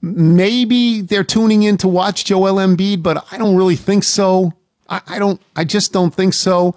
[0.02, 4.52] Maybe they're tuning in to watch Joel Embiid, but I don't really think so.
[4.88, 5.40] I, I don't.
[5.56, 6.74] I just don't think so.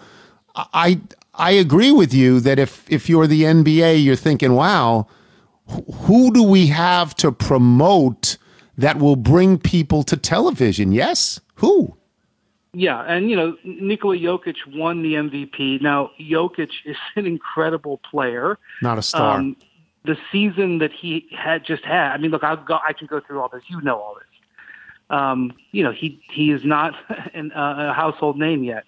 [0.55, 1.01] I
[1.37, 5.07] I agree with you that if if you're the NBA, you're thinking, wow,
[5.67, 8.37] who do we have to promote
[8.77, 10.91] that will bring people to television?
[10.91, 11.95] Yes, who?
[12.73, 15.81] Yeah, and you know Nikola Jokic won the MVP.
[15.81, 18.57] Now Jokic is an incredible player.
[18.81, 19.37] Not a star.
[19.37, 19.55] Um,
[20.05, 22.13] the season that he had just had.
[22.13, 23.63] I mean, look, I'll go, I can go through all this.
[23.67, 24.23] You know all this.
[25.09, 26.95] Um, you know, he he is not
[27.33, 28.85] an, uh, a household name yet.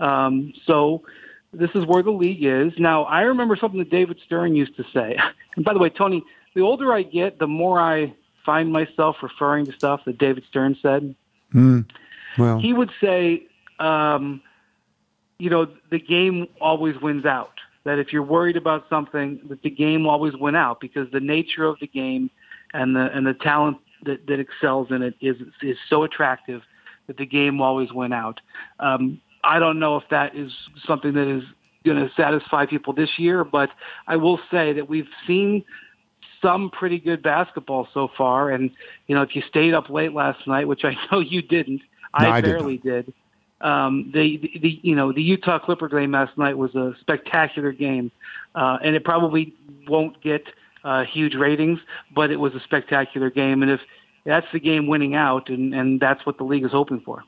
[0.00, 1.02] Um, so
[1.52, 3.04] this is where the league is now.
[3.04, 5.18] I remember something that David Stern used to say.
[5.54, 9.66] And by the way, Tony, the older I get, the more I find myself referring
[9.66, 11.14] to stuff that David Stern said.
[11.52, 11.84] Mm.
[12.38, 14.40] Well, he would say, um,
[15.38, 17.52] you know, the game always wins out
[17.84, 21.64] that if you're worried about something, that the game always win out because the nature
[21.64, 22.30] of the game
[22.72, 26.62] and the and the talent that, that excels in it is is so attractive
[27.06, 28.40] that the game always win out.
[28.78, 30.52] Um, I don't know if that is
[30.86, 31.42] something that is
[31.84, 33.70] going to satisfy people this year, but
[34.06, 35.64] I will say that we've seen
[36.40, 38.50] some pretty good basketball so far.
[38.50, 38.70] And
[39.06, 41.82] you know, if you stayed up late last night, which I know you didn't,
[42.18, 43.06] no, I, I barely did.
[43.06, 43.14] did
[43.62, 48.10] um, the, the you know the Utah Clipper game last night was a spectacular game,
[48.54, 49.54] uh, and it probably
[49.88, 50.44] won't get
[50.84, 51.78] uh, huge ratings,
[52.14, 53.80] but it was a spectacular game, and if
[54.24, 57.24] that's the game winning out, and, and that's what the league is hoping for.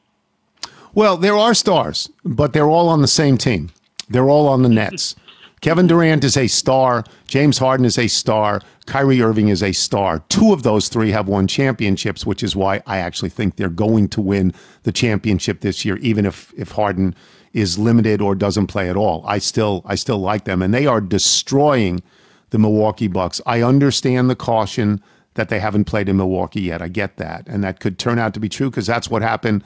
[0.95, 3.71] Well, there are stars, but they're all on the same team.
[4.09, 5.17] They're all on the Nets.
[5.61, 7.03] Kevin Durant is a star.
[7.27, 8.61] James Harden is a star.
[8.87, 10.21] Kyrie Irving is a star.
[10.29, 14.09] Two of those three have won championships, which is why I actually think they're going
[14.11, 14.53] to win
[14.85, 17.17] the championship this year, even if if Harden
[17.53, 19.25] is limited or doesn't play at all.
[19.27, 22.03] I still I still like them, and they are destroying
[22.51, 23.41] the Milwaukee Bucks.
[23.47, 25.03] I understand the caution
[25.33, 26.83] that they haven't played in Milwaukee yet.
[26.83, 29.65] I get that, and that could turn out to be true because that's what happened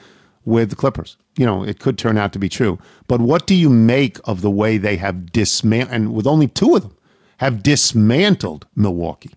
[0.49, 1.17] with the Clippers.
[1.37, 2.79] You know, it could turn out to be true.
[3.07, 6.75] But what do you make of the way they have dismantled, and with only two
[6.75, 6.97] of them,
[7.37, 9.31] have dismantled Milwaukee?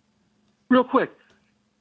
[0.69, 1.11] Real quick,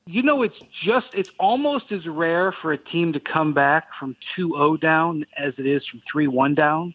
[0.07, 4.17] you know, it's just, it's almost as rare for a team to come back from
[4.35, 6.95] 2 0 down as it is from 3 1 down.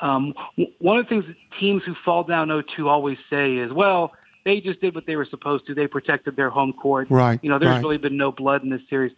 [0.00, 0.32] Um,
[0.78, 4.12] one of the things that teams who fall down 0 2 always say is, well,
[4.46, 5.74] they just did what they were supposed to.
[5.74, 7.08] They protected their home court.
[7.10, 7.38] Right.
[7.42, 7.82] You know, there's right.
[7.82, 9.12] really been no blood in this series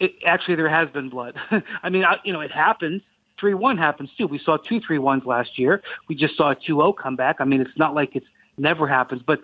[0.00, 1.36] it, actually there has been blood.
[1.82, 3.02] I mean, I, you know, it happens.
[3.38, 4.26] Three one happens too.
[4.26, 5.82] We saw two three ones last year.
[6.08, 7.36] We just saw a two zero come back.
[7.40, 8.26] I mean, it's not like it's
[8.56, 9.40] never happens, but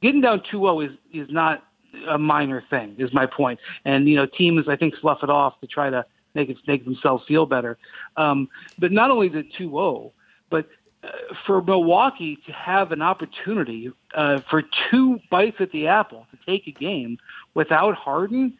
[0.00, 1.64] getting down two zero is is not
[2.08, 2.96] a minor thing.
[2.98, 3.60] Is my point.
[3.84, 6.84] And you know, teams I think slough it off to try to make it make
[6.84, 7.76] themselves feel better.
[8.16, 8.48] Um,
[8.78, 10.12] but not only the two zero,
[10.50, 10.66] but
[11.02, 11.08] uh,
[11.46, 16.66] for Milwaukee to have an opportunity uh, for two bites at the apple to take
[16.66, 17.18] a game
[17.52, 18.56] without Harden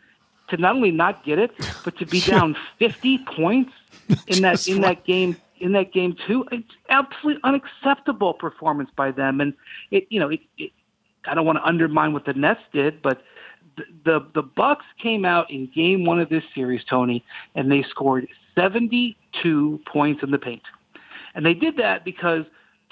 [0.49, 1.53] to not only not get it,
[1.85, 3.73] but to be down 50 points
[4.27, 6.45] in that in that game in that game too.
[6.53, 9.55] It's absolutely unacceptable performance by them, and
[9.91, 10.73] it you know it, it
[11.27, 13.23] I don't want to undermine what the Nets did, but
[13.77, 17.83] the, the the Bucks came out in game one of this series, Tony, and they
[17.83, 20.63] scored 72 points in the paint,
[21.35, 22.45] and they did that because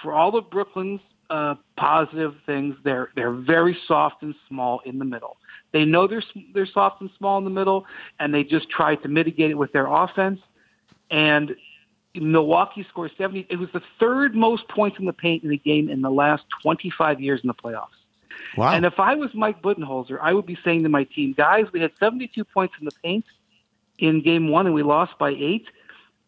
[0.02, 5.04] for all of Brooklyn's uh, positive things, they're they're very soft and small in the
[5.04, 5.36] middle.
[5.72, 6.22] They know they're
[6.54, 7.86] they're soft and small in the middle,
[8.18, 10.40] and they just try to mitigate it with their offense.
[11.10, 11.54] And
[12.14, 13.46] Milwaukee scored 70.
[13.48, 16.44] It was the third most points in the paint in the game in the last
[16.62, 17.88] 25 years in the playoffs.
[18.56, 18.72] Wow.
[18.72, 21.80] And if I was Mike Budenholzer, I would be saying to my team, guys, we
[21.80, 23.24] had 72 points in the paint
[23.98, 25.66] in game one, and we lost by eight.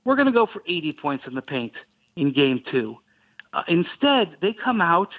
[0.05, 1.73] We're going to go for 80 points in the paint
[2.17, 2.99] in game two.
[3.53, 5.11] Uh, instead, they come out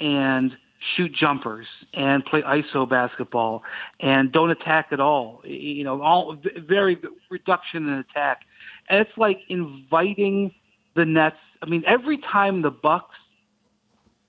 [0.00, 0.56] and
[0.96, 3.62] shoot jumpers and play iso basketball
[4.00, 5.40] and don't attack at all.
[5.44, 6.98] You know, all very
[7.30, 8.40] reduction in attack.
[8.88, 10.52] And it's like inviting
[10.94, 11.36] the Nets.
[11.62, 13.14] I mean, every time the Bucks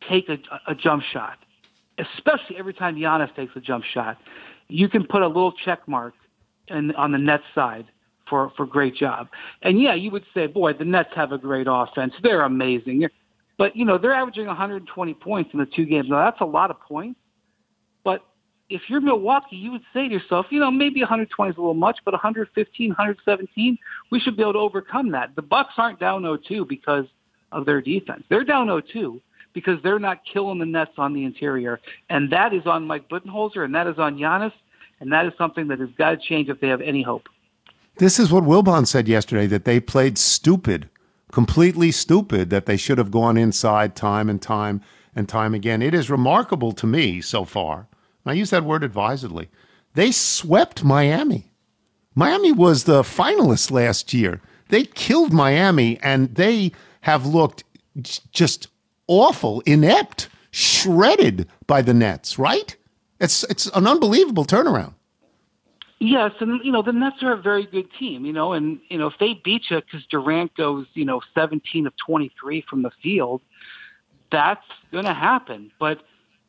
[0.07, 0.37] take a,
[0.67, 1.37] a jump shot,
[1.97, 4.17] especially every time Giannis takes a jump shot,
[4.67, 6.13] you can put a little check mark
[6.67, 7.85] in, on the Nets side
[8.29, 9.27] for for great job.
[9.61, 12.13] And yeah, you would say, boy, the Nets have a great offense.
[12.21, 13.07] They're amazing.
[13.57, 16.07] But you know they're averaging 120 points in the two games.
[16.09, 17.19] Now that's a lot of points,
[18.03, 18.25] but
[18.69, 21.73] if you're Milwaukee, you would say to yourself, you know, maybe 120 is a little
[21.73, 23.77] much, but 115, 117,
[24.09, 25.35] we should be able to overcome that.
[25.35, 27.05] The Bucks aren't down 0-2 because
[27.51, 28.23] of their defense.
[28.29, 29.21] They're down 0-2
[29.53, 33.63] because they're not killing the nets on the interior, and that is on Mike Budenholzer,
[33.63, 34.53] and that is on Giannis,
[34.99, 37.29] and that is something that has got to change if they have any hope.
[37.97, 40.89] This is what Wilbon said yesterday that they played stupid,
[41.34, 44.82] completely stupid, that they should have gone inside time and time
[45.15, 45.82] and time again.
[45.82, 47.88] It is remarkable to me so far.
[48.26, 49.50] I use that word advisedly.
[49.96, 51.52] They swept Miami.
[52.15, 54.41] Miami was the finalist last year.
[54.69, 57.63] They killed Miami and they have looked
[58.32, 58.67] just
[59.08, 62.76] awful, inept, shredded by the Nets, right?
[63.19, 64.93] It's it's an unbelievable turnaround.
[66.03, 68.25] Yes, and you know the Nets are a very good team.
[68.25, 71.87] You know, and you know if they beat you because Durant goes, you know, 17
[71.87, 73.41] of 23 from the field,
[74.29, 75.71] that's going to happen.
[75.79, 75.99] But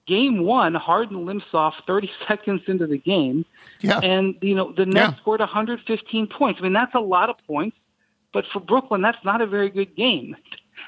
[0.08, 3.44] game one, Harden limps off 30 seconds into the game,
[3.80, 4.00] Yeah.
[4.00, 5.20] and you know the Nets Yeah.
[5.20, 6.58] scored 115 points.
[6.60, 7.76] I mean that's a lot of points,
[8.32, 10.36] but for Brooklyn, that's not a very good game.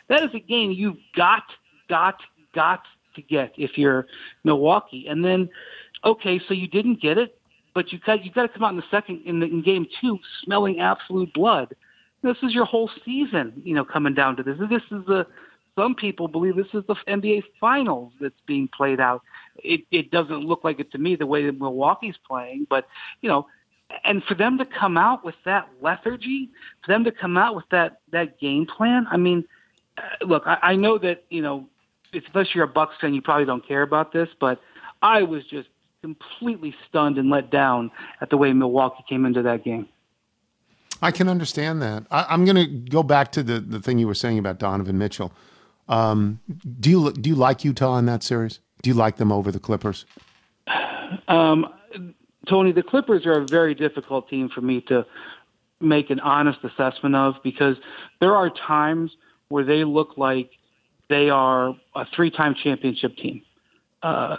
[0.09, 1.43] That is a game you've got,
[1.89, 2.17] got,
[2.55, 2.83] got
[3.15, 4.07] to get if you're
[4.45, 5.07] Milwaukee.
[5.09, 5.49] And then,
[6.05, 7.39] okay, so you didn't get it,
[7.77, 9.87] but you got you got to come out in the second in, the, in game
[10.01, 11.77] two smelling absolute blood.
[12.23, 14.57] This is your whole season, you know, coming down to this.
[14.59, 15.27] This is the
[15.79, 19.21] some people believe this is the NBA Finals that's being played out.
[19.57, 22.87] It it doesn't look like it to me the way that Milwaukee's playing, but
[23.21, 23.47] you know,
[24.05, 26.49] and for them to come out with that lethargy,
[26.83, 29.07] for them to come out with that that game plan.
[29.11, 29.45] I mean,
[29.99, 31.69] uh, look, I, I know that you know,
[32.15, 34.63] unless you're a Bucks fan, you probably don't care about this, but
[35.03, 35.69] I was just
[36.07, 37.91] completely stunned and let down
[38.21, 39.89] at the way Milwaukee came into that game.
[41.03, 42.07] I can understand that.
[42.11, 44.99] I, I'm going to go back to the, the thing you were saying about Donovan
[44.99, 45.33] Mitchell.
[45.89, 46.41] Um,
[46.81, 48.61] do you do you like Utah in that series?
[48.83, 50.05] Do you like them over the Clippers?
[51.29, 51.67] Um,
[52.49, 55.07] Tony, the Clippers are a very difficult team for me to
[55.81, 57.77] make an honest assessment of because
[58.21, 59.13] there are times
[59.49, 60.51] where they look like
[61.09, 63.43] they are a three-time championship team.
[64.03, 64.39] Uh,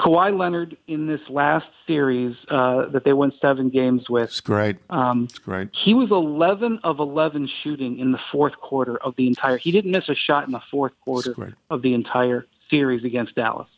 [0.00, 4.30] Kawhi Leonard in this last series uh, that they won seven games with.
[4.30, 4.76] It's great.
[4.88, 5.68] Um, It's great.
[5.72, 9.58] he was 11 of 11 shooting in the fourth quarter of the entire.
[9.58, 11.34] He didn't miss a shot in the fourth quarter
[11.68, 13.68] of the entire series against Dallas.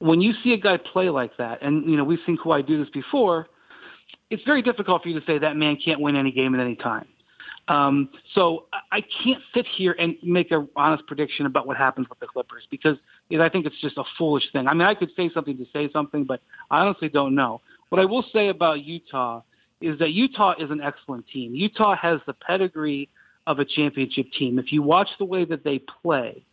[0.00, 2.78] When you see a guy play like that, and you know we've seen Kawhi do
[2.82, 3.46] this before,
[4.28, 6.74] it's very difficult for you to say that man can't win any game at any
[6.74, 7.06] time.
[7.68, 12.08] Um, so I- I can't sit here and make an honest prediction about what happens
[12.08, 12.96] with the Clippers because
[13.32, 14.68] because I think it's just a foolish thing.
[14.68, 17.62] I mean, I could say something to say something, but I honestly don't know.
[17.88, 19.40] What I will say about Utah
[19.80, 21.54] is that Utah is an excellent team.
[21.54, 23.08] Utah has the pedigree
[23.46, 24.58] of a championship team.
[24.58, 26.44] If you watch the way that they play,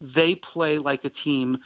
[0.00, 1.58] they play like a team.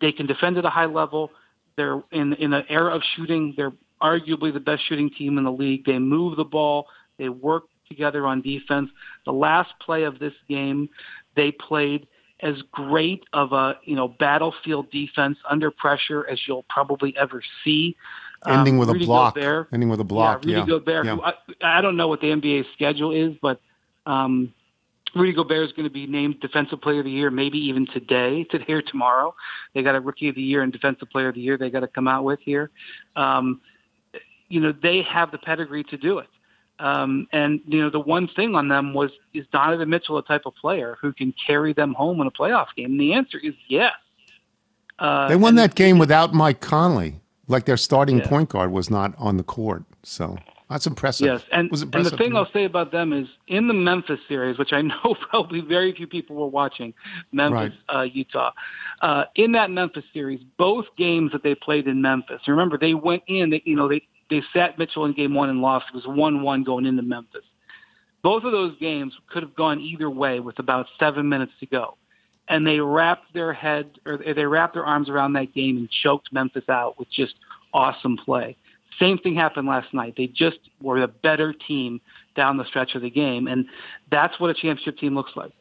[0.00, 1.30] They can defend at a high level.
[1.76, 3.54] They're in in an era of shooting.
[3.56, 5.84] They're arguably the best shooting team in the league.
[5.84, 6.88] They move the ball.
[7.18, 8.90] They work together on defense.
[9.26, 10.88] The last play of this game,
[11.36, 12.08] they played
[12.42, 17.96] as great of a you know battlefield defense under pressure as you'll probably ever see.
[18.44, 19.36] Ending Um, with a block.
[19.36, 20.44] Gobert, Ending with a block.
[20.44, 20.78] yeah, Rudy Yeah.
[20.78, 21.06] Gobert.
[21.06, 21.14] Yeah.
[21.16, 23.60] Who I, I don't know what the NBA schedule is, but
[24.04, 24.52] um,
[25.14, 28.42] Rudy Gobert is going to be named Defensive Player of the Year, maybe even today,
[28.50, 29.34] today or tomorrow.
[29.74, 31.56] They got a Rookie of the Year and Defensive Player of the Year.
[31.56, 32.70] They got to come out with here.
[33.14, 33.60] Um,
[34.48, 36.26] you know, they have the pedigree to do it.
[36.82, 40.42] Um, and you know, the one thing on them was is Donovan Mitchell a type
[40.46, 42.90] of player who can carry them home in a playoff game?
[42.92, 43.92] And the answer is yes.
[44.98, 47.20] Uh, They won that game without Mike Conley.
[47.46, 48.28] Like their starting Yeah.
[48.28, 49.84] point guard was not on the court.
[50.02, 50.36] So
[50.68, 51.26] that's impressive.
[51.26, 52.34] Yes, and, was and the thing.
[52.34, 56.08] I'll say about them is in the Memphis series, which I know probably very few
[56.08, 56.94] people were watching,
[57.30, 58.50] Memphis, uh, Utah.
[59.02, 62.40] Uh, in that Memphis series, both games that they played in Memphis.
[62.48, 63.50] Remember, they went in.
[63.50, 65.86] They, you know, they they sat Mitchell in game one and lost.
[65.92, 67.44] It was one-one going into Memphis.
[68.22, 71.98] Both of those games could have gone either way with about seven minutes to go,
[72.48, 76.32] and they wrapped their head or they wrapped their arms around that game and choked
[76.32, 77.34] Memphis out with just
[77.74, 78.56] awesome play.
[78.98, 80.14] Same thing happened last night.
[80.16, 82.00] They just were the better team
[82.34, 83.66] down the stretch of the game, and
[84.10, 85.52] that's what a championship team looks like.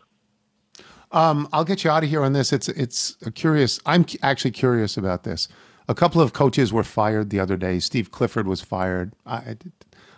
[1.12, 2.54] Um, I'll get you out of here on this.
[2.54, 3.82] It's it's a curious.
[3.86, 5.50] I'm actually curious about this.
[5.88, 7.80] A couple of coaches were fired the other day.
[7.80, 9.14] Steve Clifford was fired.
[9.26, 9.58] I,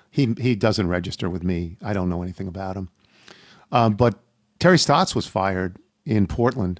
[0.09, 1.77] he he doesn't register with me.
[1.81, 2.89] I don't know anything about him.
[3.71, 4.19] Um, but
[4.59, 6.79] Terry Stotts was fired in Portland,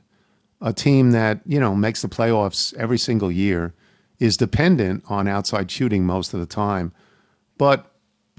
[0.61, 3.73] a team that you know makes the playoffs every single year,
[4.19, 6.93] is dependent on outside shooting most of the time,
[7.57, 7.91] but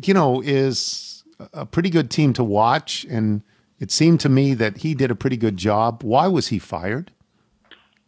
[0.02, 3.42] you know is a pretty good team to watch and
[3.80, 6.02] it seemed to me that he did a pretty good job.
[6.02, 7.10] Why was he fired?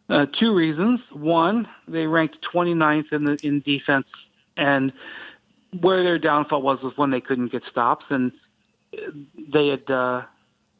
[0.09, 1.01] Uh, two reasons.
[1.13, 4.07] One, they ranked 29th in the in defense,
[4.57, 4.93] and
[5.81, 8.33] where their downfall was was when they couldn't get stops, and
[9.53, 10.23] they had uh,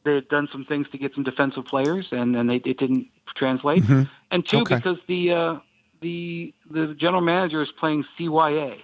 [0.05, 3.07] they had done some things to get some defensive players, and and they it didn't
[3.35, 3.83] translate.
[4.31, 4.75] And two, Okay.
[4.75, 5.55] because the uh,
[6.01, 8.77] the the general manager is playing CYA.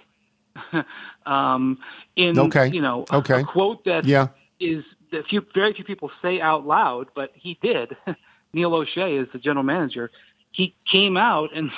[1.26, 1.78] um,
[2.16, 2.68] in Okay.
[2.68, 3.40] you know Okay.
[3.40, 4.28] a quote that Yeah.
[4.60, 7.96] is that few very few people say out loud, but he did.
[8.52, 10.10] Neil Olshey is the general manager.
[10.54, 11.70] He came out and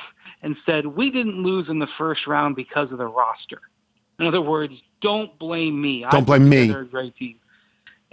[0.42, 3.60] and said, "We didn't lose in the first round because of the roster."
[4.18, 6.04] In other words, don't blame me.
[6.10, 6.68] Don't blame me.
[6.68, 7.36] They're a great team.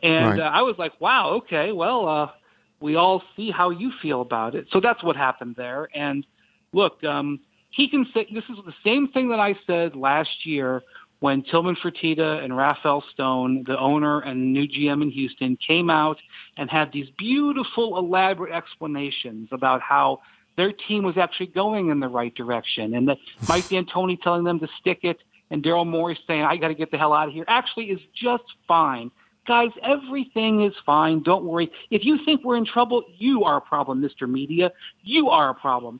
[0.01, 0.39] And Right.
[0.39, 2.31] uh, I was like, "Wow, okay, well, uh,
[2.79, 5.89] we all see how you feel about it." So that's what happened there.
[5.93, 6.25] And
[6.71, 10.81] look, um, he can say this is the same thing that I said last year
[11.19, 16.17] when Tillman Fertitta and Rafael Stone, the owner and new GM in Houston, came out
[16.57, 20.21] and had these beautiful, elaborate explanations about how
[20.55, 23.17] their team was actually going in the right direction, and that
[23.49, 25.19] Mike D'Antoni telling them to stick it,
[25.51, 27.99] and Daryl Morey saying, "I got to get the hell out of here," actually is
[28.13, 29.11] just fine.
[29.45, 31.21] Guys, everything is fine.
[31.21, 31.69] Don't worry.
[31.91, 34.29] If you think we're in trouble, you are a problem, Mr.
[34.29, 34.71] Media.
[35.03, 35.99] You are a problem.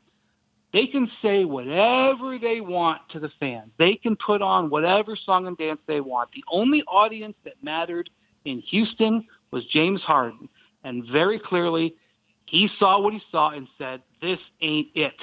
[0.72, 3.72] They can say whatever they want to the fans.
[3.78, 6.32] They can put on whatever song and dance they want.
[6.32, 8.10] The only audience that mattered
[8.46, 10.50] in Houston was James Harden.
[10.84, 11.96] And very clearly,
[12.54, 15.16] he saw what he saw and said, this ain't it.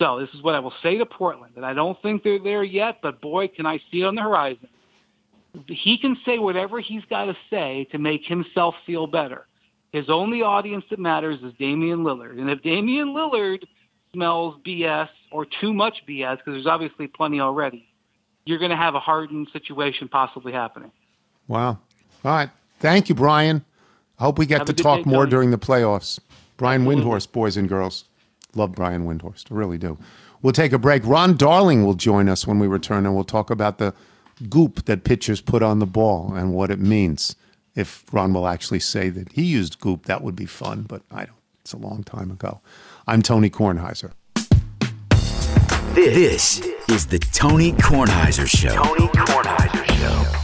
[0.00, 1.52] So this is what I will say to Portland.
[1.56, 4.22] And I don't think they're there yet, but boy, can I see it on the
[4.22, 4.68] horizon.
[5.66, 9.46] He can say whatever he's got to say to make himself feel better.
[9.92, 12.40] His only audience that matters is Damian Lillard.
[12.40, 13.64] And if Damian Lillard
[14.14, 17.86] smells BS or too much BS, because there's obviously plenty already,
[18.46, 20.92] you're going to have a hardened situation possibly happening.
[21.46, 21.68] Wow.
[22.24, 22.48] All right.
[22.80, 23.62] Thank you, Brian.
[24.18, 25.30] I hope we get Have to talk day, more Tony.
[25.30, 26.18] during the playoffs.
[26.56, 27.04] Brian Absolutely.
[27.04, 28.04] Windhorst, boys and girls.
[28.54, 29.50] Love Brian Windhorst.
[29.50, 29.98] I really do.
[30.42, 31.04] We'll take a break.
[31.04, 33.94] Ron Darling will join us when we return, and we'll talk about the
[34.48, 37.34] goop that pitchers put on the ball and what it means.
[37.74, 41.24] If Ron will actually say that he used goop, that would be fun, but I
[41.24, 41.36] don't.
[41.62, 42.60] It's a long time ago.
[43.06, 44.12] I'm Tony Kornheiser.
[45.94, 48.74] This is the Tony Kornheiser Show.
[48.74, 50.40] Tony Kornheiser Show.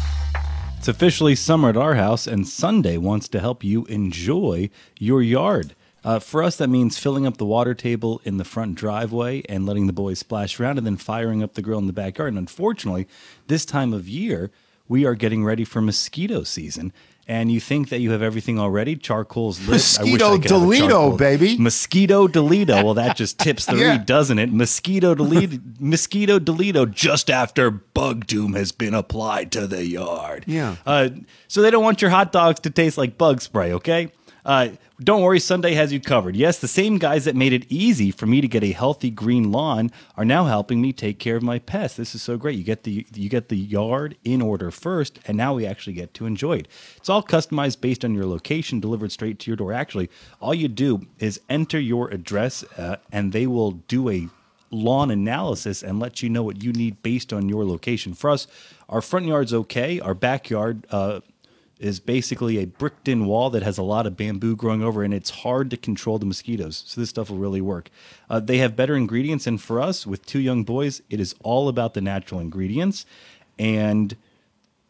[0.78, 5.74] It's officially summer at our house, and Sunday wants to help you enjoy your yard.
[6.02, 9.66] Uh, for us, that means filling up the water table in the front driveway and
[9.66, 12.28] letting the boys splash around, and then firing up the grill in the backyard.
[12.30, 13.06] And unfortunately,
[13.48, 14.50] this time of year,
[14.88, 16.92] we are getting ready for mosquito season.
[17.28, 18.96] And you think that you have everything already?
[18.96, 19.74] Charcoal's lit.
[19.74, 21.56] Mosquito could have a Delito, baby.
[21.58, 22.82] Mosquito Delito.
[22.82, 23.90] Well, that just tips the Yeah.
[23.90, 24.50] read, doesn't it?
[24.52, 25.60] Mosquito Delito.
[25.78, 30.42] Mosquito Delito just after bug doom has been applied to the yard.
[30.48, 30.74] Yeah.
[30.84, 31.10] Uh,
[31.46, 34.10] so they don't want your hot dogs to taste like bug spray, okay?
[34.44, 34.70] Uh,
[35.02, 36.36] don't worry, Sunday has you covered.
[36.36, 39.50] Yes, the same guys that made it easy for me to get a healthy green
[39.50, 41.96] lawn are now helping me take care of my pests.
[41.96, 42.58] This is so great.
[42.58, 46.12] You get the you get the yard in order first, and now we actually get
[46.14, 46.68] to enjoy it.
[46.96, 49.72] It's all customized based on your location, delivered straight to your door.
[49.72, 54.28] Actually, all you do is enter your address, uh, and they will do a
[54.70, 58.12] lawn analysis and let you know what you need based on your location.
[58.14, 58.46] For us,
[58.88, 59.98] our front yard's okay.
[59.98, 61.20] Our backyard uh,
[61.80, 65.14] is basically a bricked in wall that has a lot of bamboo growing over, and
[65.14, 66.84] it's hard to control the mosquitoes.
[66.86, 67.90] So this stuff will really work.
[68.28, 71.68] Uh, they have better ingredients, and for us, with two young boys, it is all
[71.68, 73.06] about the natural ingredients.
[73.58, 74.14] And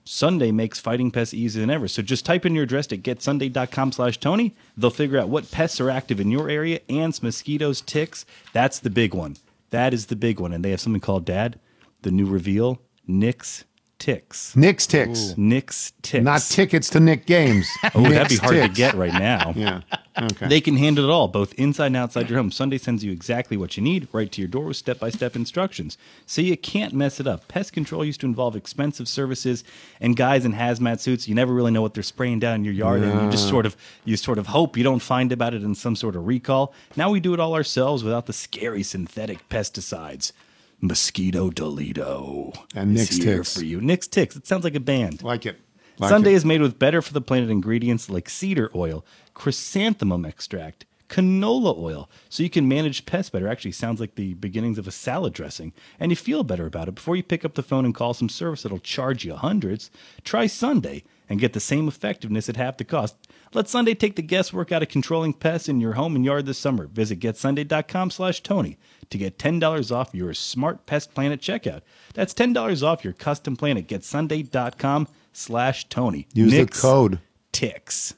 [0.05, 1.87] Sunday makes fighting pests easier than ever.
[1.87, 4.57] So just type in your address at getsunday.com slash Tony.
[4.77, 8.27] They'll figure out what pests are active in your area, ants, mosquitoes, ticks.
[8.53, 9.37] That's the big one.
[9.71, 10.53] That is the big one.
[10.53, 11.61] And they have something called Dad,
[12.03, 13.65] the new reveal, Nix
[14.01, 14.57] Ticks.
[14.57, 15.35] Nix Ticks.
[15.37, 16.25] Nix Ticks.
[16.25, 17.69] Not tickets to Knick games.
[17.95, 19.53] Oh, that'd be Nick's hard to get right now.
[19.61, 19.83] Yeah.
[20.21, 20.49] Okay.
[20.49, 22.51] They can handle it all, both inside and outside your home.
[22.51, 25.37] Sunday sends you exactly what you need right to your door with step by step
[25.37, 25.99] instructions.
[26.27, 27.47] So you can't mess it up.
[27.47, 29.65] Pest control used to involve expensive services
[30.01, 31.29] and guys in hazmat suits.
[31.29, 33.67] You never really know what they're spraying down in your yard, and you just sort
[33.67, 36.73] of you sort of hope you don't find about it in some sort of recall.
[36.97, 40.33] Now we do it all ourselves without the scary synthetic pesticides.
[40.81, 42.57] Mosquito Delito.
[42.75, 43.57] And is Nix here Ticks.
[43.57, 43.81] for you.
[43.81, 44.37] Nix Ticks.
[44.37, 45.23] It sounds like a band.
[45.23, 45.59] like it.
[45.99, 46.37] Like Sunday it.
[46.37, 49.05] is made with better for the planet ingredients like cedar oil,
[49.35, 53.49] chrysanthemum extract, canola oil, so you can manage pests better.
[53.49, 56.95] Actually, sounds like the beginnings of a salad dressing, and you feel better about it.
[56.95, 59.91] Before you pick up the phone and call some service that'll charge you hundreds,
[60.25, 63.17] try Sunday and get the same effectiveness at half the cost.
[63.53, 66.59] Let Sunday take the guesswork out of controlling pests in your home and yard this
[66.59, 66.87] summer.
[66.87, 68.79] Visit getsunday.com slash Tony
[69.11, 71.83] to get $10 off your smart pest plan at checkout.
[72.15, 76.27] That's $10 off your custom plan at getsunday.com slash Tony.
[76.33, 77.21] Use Nix the code.
[77.53, 78.15] Ticks.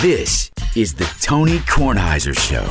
[0.00, 2.68] This is the Tony Kornheiser Show.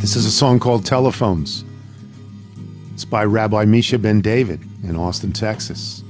[0.00, 1.64] This is a song called Telephones.
[2.94, 6.02] It's by Rabbi Misha Ben David in Austin, Texas.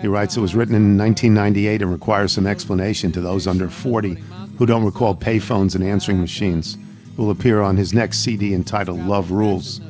[0.00, 4.16] He writes it was written in 1998 and requires some explanation to those under 40
[4.62, 6.78] who don't recall payphones and answering machines.
[7.16, 9.80] Will appear on his next CD entitled Love Rules.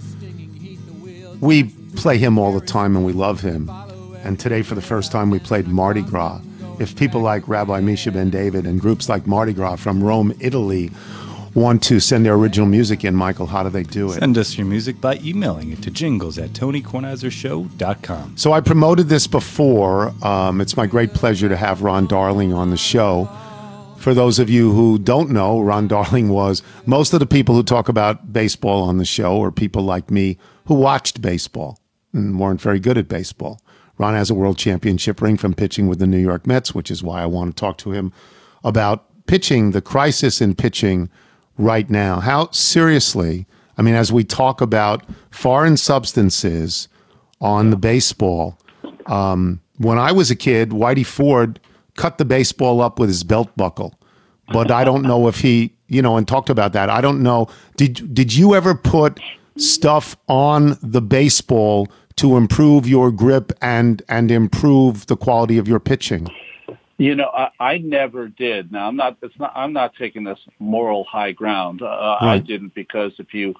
[1.42, 1.64] We
[1.94, 3.70] play him all the time and we love him.
[4.24, 6.40] And today, for the first time, we played Mardi Gras.
[6.80, 10.90] If people like Rabbi Misha Ben David and groups like Mardi Gras from Rome, Italy,
[11.52, 14.20] want to send their original music in, Michael, how do they do it?
[14.20, 18.38] Send us your music by emailing it to jingles at tonykornheisershow.com.
[18.38, 20.14] So I promoted this before.
[20.24, 23.28] Um, it's my great pleasure to have Ron Darling on the show.
[24.02, 27.62] For those of you who don't know, Ron Darling was most of the people who
[27.62, 31.78] talk about baseball on the show are people like me who watched baseball
[32.12, 33.60] and weren't very good at baseball.
[33.98, 37.04] Ron has a world championship ring from pitching with the New York Mets, which is
[37.04, 38.12] why I want to talk to him
[38.64, 41.08] about pitching, the crisis in pitching
[41.56, 42.18] right now.
[42.18, 43.46] How seriously,
[43.78, 46.88] I mean, as we talk about foreign substances
[47.40, 48.58] on the baseball,
[49.06, 51.60] um, when I was a kid, Whitey Ford
[51.96, 53.94] cut the baseball up with his belt buckle.
[54.52, 56.90] But I don't know if he, you know, and talked about that.
[56.90, 57.48] I don't know.
[57.76, 59.18] Did did you ever put
[59.56, 65.80] stuff on the baseball to improve your grip and and improve the quality of your
[65.80, 66.28] pitching?
[66.98, 68.70] You know, I, I never did.
[68.70, 69.16] Now I'm not.
[69.22, 69.52] It's not.
[69.54, 71.82] I'm not taking this moral high ground.
[71.82, 73.54] Uh, I didn't because if you,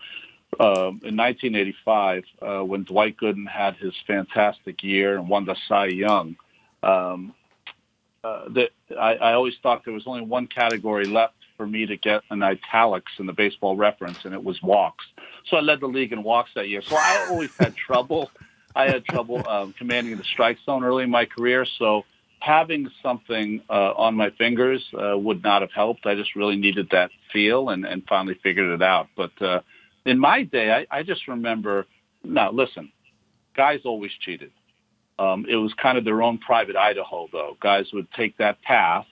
[0.61, 5.87] um in 1985, uh, when Dwight Gooden had his fantastic year and won the Cy
[5.87, 6.37] Young,
[6.83, 7.35] um,
[8.25, 11.97] uh, that I, I always thought there was only one category left for me to
[11.97, 15.05] get an italics in the baseball reference, and it was walks.
[15.49, 16.83] So I led the league in walks that year.
[16.83, 18.31] So I always had trouble.
[18.75, 21.66] I had trouble um, commanding the strike zone early in my career.
[21.79, 22.05] So
[22.39, 26.07] having something uh, on my fingers uh, would not have helped.
[26.07, 29.09] I just really needed that feel, and, and finally figured it out.
[29.16, 29.61] But uh,
[30.07, 31.87] in my day, I, I just remember.
[32.25, 32.93] Now listen,
[33.57, 34.53] guys always cheated.
[35.18, 37.56] Um, it was kind of their own private Idaho, though.
[37.60, 39.06] Guys would take that path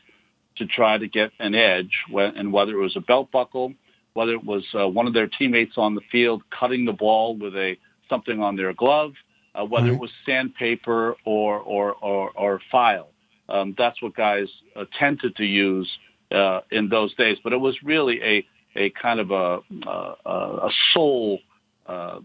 [0.56, 3.74] to try to get an edge, and whether it was a belt buckle,
[4.14, 7.54] whether it was uh, one of their teammates on the field cutting the ball with
[7.54, 7.76] a
[8.08, 9.12] something on their glove,
[9.54, 13.10] uh, whether it was sandpaper or or or, or file.
[13.48, 15.88] Um, that's what guys uh, tended to use
[16.32, 17.38] uh, in those days.
[17.42, 18.46] But it was really a
[18.76, 21.38] a kind of a a, a sole
[21.86, 22.20] uh,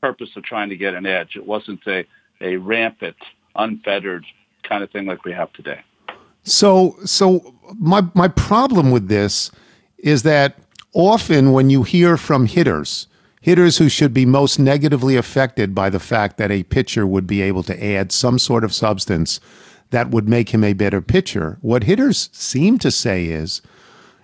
[0.00, 1.36] purpose of trying to get an edge.
[1.36, 2.04] It wasn't a
[2.40, 3.16] a rampant,
[3.54, 4.24] unfettered
[4.62, 5.80] kind of thing like we have today.
[6.42, 9.50] So, so my my problem with this
[9.98, 10.58] is that
[10.92, 13.08] often when you hear from hitters,
[13.40, 17.42] hitters who should be most negatively affected by the fact that a pitcher would be
[17.42, 19.40] able to add some sort of substance
[19.90, 23.62] that would make him a better pitcher, what hitters seem to say is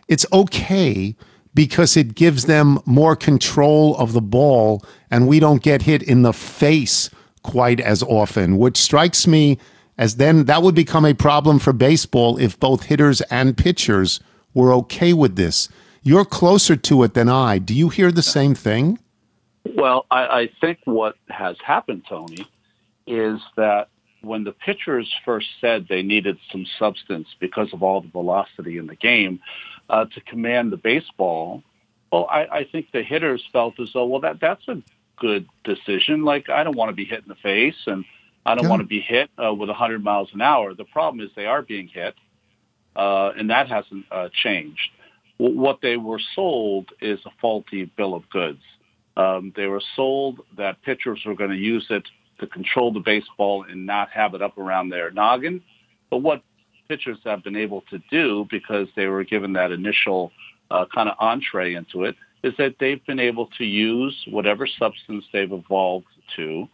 [0.08, 1.14] it's okay
[1.54, 6.22] because it gives them more control of the ball and we don't get hit in
[6.22, 7.10] the face
[7.42, 9.58] quite as often, which strikes me
[9.98, 14.20] as then that would become a problem for baseball if both hitters and pitchers
[14.54, 15.68] were okay with this.
[16.02, 17.58] You're closer to it than I.
[17.58, 18.98] Do you hear the same thing?
[19.76, 22.46] Well, I, I think what has happened, Tony,
[23.06, 23.88] is that
[24.22, 28.86] when the pitchers first said they needed some substance because of all the velocity in
[28.86, 29.40] the game
[29.88, 31.62] uh, to command the baseball,
[32.10, 34.82] well, I, I think the hitters felt as though, well, that that's a
[35.22, 36.24] good decision.
[36.24, 38.04] Like, I don't want to be hit in the face, and
[38.44, 38.70] I don't Yeah.
[38.70, 40.74] want to be hit uh, with 100 miles an hour.
[40.74, 42.14] The problem is they are being hit,
[42.96, 44.90] uh, and that hasn't uh, changed.
[45.38, 48.62] W- what they were sold is a faulty bill of goods.
[49.16, 52.04] Um, they were sold that pitchers were going to use it
[52.40, 55.62] to control the baseball and not have it up around their noggin.
[56.10, 56.42] But what
[56.88, 60.32] pitchers have been able to do, because they were given that initial
[60.70, 65.24] uh, kind of entree into it, is that they've been able to use whatever substance
[65.32, 66.68] they've evolved to,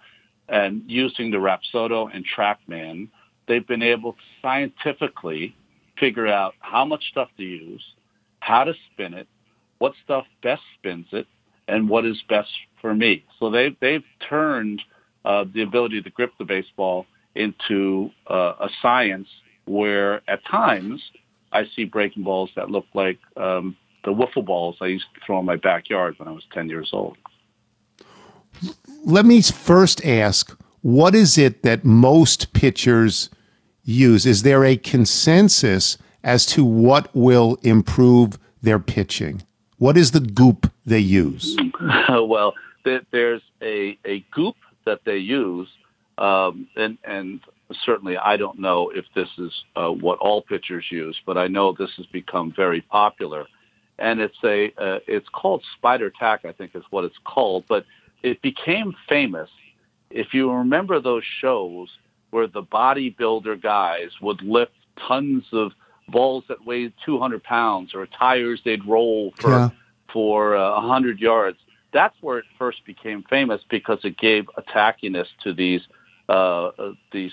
[0.49, 3.09] and using the Rapsodo and TrackMan,
[3.47, 5.55] they've been able to scientifically
[5.99, 7.83] figure out how much stuff to use,
[8.41, 9.27] how to spin it,
[9.79, 11.27] what stuff best spins it,
[11.67, 12.51] and what is best
[12.81, 13.25] for me.
[13.39, 14.81] So they've they've turned
[15.25, 19.29] uh, the ability to grip the baseball into uh, a science
[19.67, 21.03] where at times
[21.53, 25.41] I see breaking balls that look like um, the wiffle balls I used to throw
[25.41, 27.17] in my backyard when I was 10 years old.
[29.05, 33.31] Let me first ask what is it that most pitchers
[33.85, 34.27] use?
[34.27, 39.43] Is there a consensus as to what will improve their pitching?
[39.79, 41.57] What is the goop they use?
[42.09, 45.69] well, there's a, a goop that they use,
[46.17, 47.41] um, and, and
[47.85, 51.73] certainly I don't know if this is uh, what all pitchers use, but I know
[51.73, 53.47] this has become very popular.
[53.99, 57.65] And it's a uh, it's called Spider Tack, I think is what it's called.
[57.69, 57.85] But
[58.23, 59.49] it became famous.
[60.11, 61.89] If you remember those shows
[62.31, 64.73] where the bodybuilder guys would lift
[65.07, 65.73] tons of
[66.09, 69.69] balls that weighed 200 pounds or tires they'd roll for Yeah.
[70.13, 71.59] for uh, 100 yards.
[71.93, 75.83] That's where it first became famous because it gave a tackiness to these
[76.29, 77.33] uh, uh, these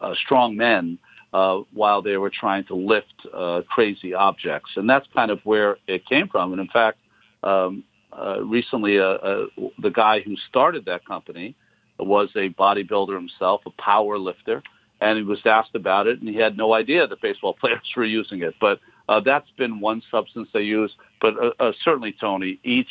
[0.00, 0.98] uh, strong men
[1.32, 5.76] uh, while they were trying to lift uh, crazy objects, and that's kind of where
[5.86, 6.52] it came from.
[6.52, 6.98] And in fact,
[7.42, 9.46] um, uh, recently, uh, uh,
[9.82, 11.54] the guy who started that company
[11.98, 14.62] was a bodybuilder himself, a power lifter,
[15.00, 18.04] and he was asked about it, and he had no idea that baseball players were
[18.04, 18.54] using it.
[18.60, 18.80] But
[19.24, 20.92] that's been one substance they use.
[21.20, 21.34] But
[21.82, 22.90] certainly, Tony, each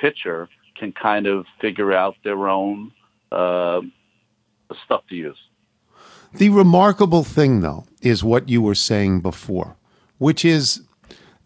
[0.00, 2.90] pitcher can kind of figure out their own
[3.30, 5.38] stuff to use.
[6.34, 9.76] The remarkable thing, though, is what you were saying before,
[10.18, 10.82] which is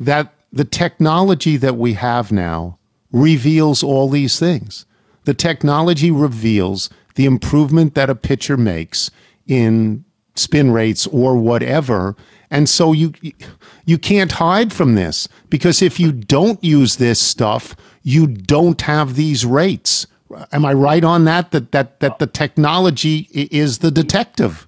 [0.00, 2.78] that the technology that we have now
[3.12, 4.86] reveals all these things.
[5.24, 9.10] The technology reveals the improvement that a pitcher makes
[9.46, 12.16] in spin rates or whatever.
[12.50, 13.12] And so you
[13.84, 19.16] you can't hide from this because if you don't use this stuff, you don't have
[19.16, 20.06] these rates.
[20.52, 21.50] Am I right on that?
[21.50, 24.67] That that that the technology is the detective.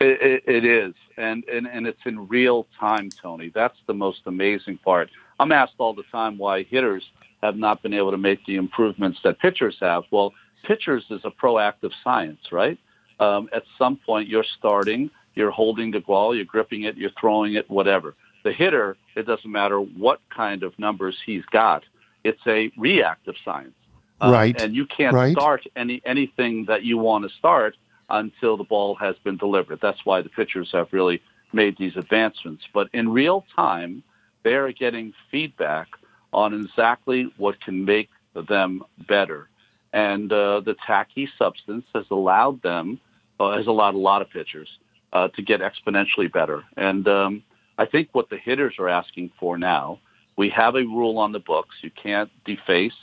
[0.00, 3.50] It, it, it is, and, and and it's in real time, Tony.
[3.54, 5.10] That's the most amazing part.
[5.38, 7.04] I'm asked all the time why hitters
[7.42, 10.04] have not been able to make the improvements that pitchers have.
[10.10, 10.32] Well,
[10.64, 12.78] pitchers is a proactive science, right?
[13.18, 17.54] Um, at some point, you're starting, you're holding the ball, you're gripping it, you're throwing
[17.54, 18.14] it, whatever.
[18.42, 21.82] The hitter, it doesn't matter what kind of numbers he's got.
[22.24, 23.74] It's a reactive science,
[24.22, 25.32] Uh, Right, And you can't right.
[25.36, 27.76] start any anything that you want to start
[28.10, 29.80] until the ball has been delivered.
[29.80, 32.64] That's why the pitchers have really made these advancements.
[32.72, 34.02] But in real time,
[34.42, 35.88] they are getting feedback
[36.32, 39.48] on exactly what can make them better.
[39.92, 43.00] And uh, the tacky substance has allowed them,
[43.40, 44.68] uh, has allowed a lot of pitchers
[45.12, 46.62] uh, to get exponentially better.
[46.76, 47.42] And um,
[47.78, 49.98] I think what the hitters are asking for now,
[50.36, 51.74] we have a rule on the books.
[51.82, 52.94] You can't deface,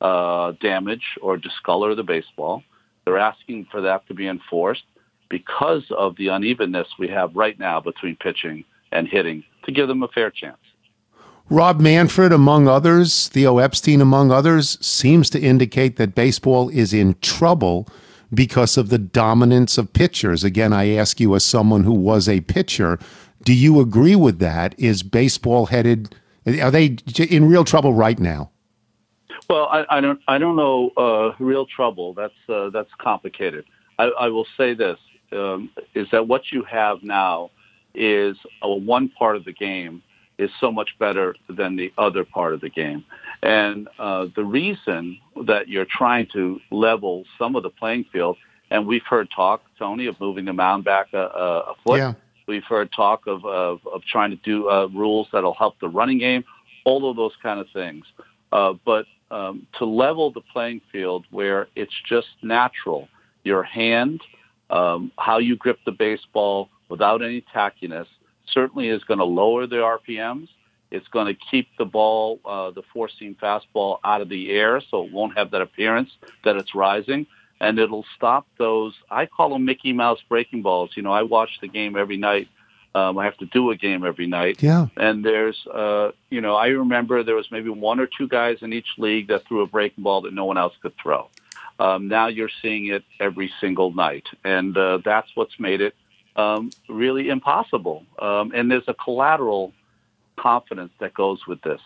[0.00, 2.62] uh, damage, or discolor the baseball.
[3.04, 4.84] They're asking for that to be enforced
[5.28, 10.02] because of the unevenness we have right now between pitching and hitting to give them
[10.02, 10.58] a fair chance.
[11.50, 17.16] Rob Manfred, among others, Theo Epstein, among others, seems to indicate that baseball is in
[17.20, 17.86] trouble
[18.32, 20.42] because of the dominance of pitchers.
[20.42, 22.98] Again, I ask you, as someone who was a pitcher,
[23.42, 24.74] do you agree with that?
[24.78, 26.14] Is baseball headed?
[26.46, 28.50] Are they in real trouble right now?
[29.48, 30.90] Well, I, I don't, I don't know.
[30.96, 32.14] Uh, real trouble.
[32.14, 33.64] That's uh, that's complicated.
[33.98, 34.98] I, I will say this:
[35.32, 37.50] um, is that what you have now
[37.94, 40.02] is a one part of the game
[40.38, 43.04] is so much better than the other part of the game,
[43.42, 48.36] and uh, the reason that you're trying to level some of the playing field,
[48.70, 51.98] and we've heard talk, Tony, of moving the mound back a, a, a foot.
[51.98, 52.14] Yeah.
[52.46, 56.18] We've heard talk of, of, of trying to do uh, rules that'll help the running
[56.18, 56.44] game,
[56.84, 58.04] all of those kind of things.
[58.52, 63.08] Uh, but um, to level the playing field where it's just natural,
[63.42, 64.20] your hand,
[64.70, 68.06] um, how you grip the baseball without any tackiness,
[68.52, 70.48] certainly is going to lower the RPMs.
[70.90, 75.04] It's going to keep the ball, uh, the four-seam fastball, out of the air, so
[75.04, 76.10] it won't have that appearance
[76.44, 77.26] that it's rising
[77.60, 78.94] and it'll stop those.
[79.10, 80.90] I call them Mickey Mouse breaking balls.
[80.96, 82.48] You know, I watch the game every night.
[82.94, 84.62] Um, I have to do a game every night.
[84.62, 84.86] Yeah.
[84.96, 88.72] And there's, uh, you know, I remember there was maybe one or two guys in
[88.72, 91.28] each league that threw a breaking ball that no one else could throw.
[91.80, 95.94] Um, now you're seeing it every single night, and uh, that's what's made it
[96.36, 98.04] um, really impossible.
[98.20, 99.72] Um, and there's a collateral
[100.36, 101.80] confidence that goes with this.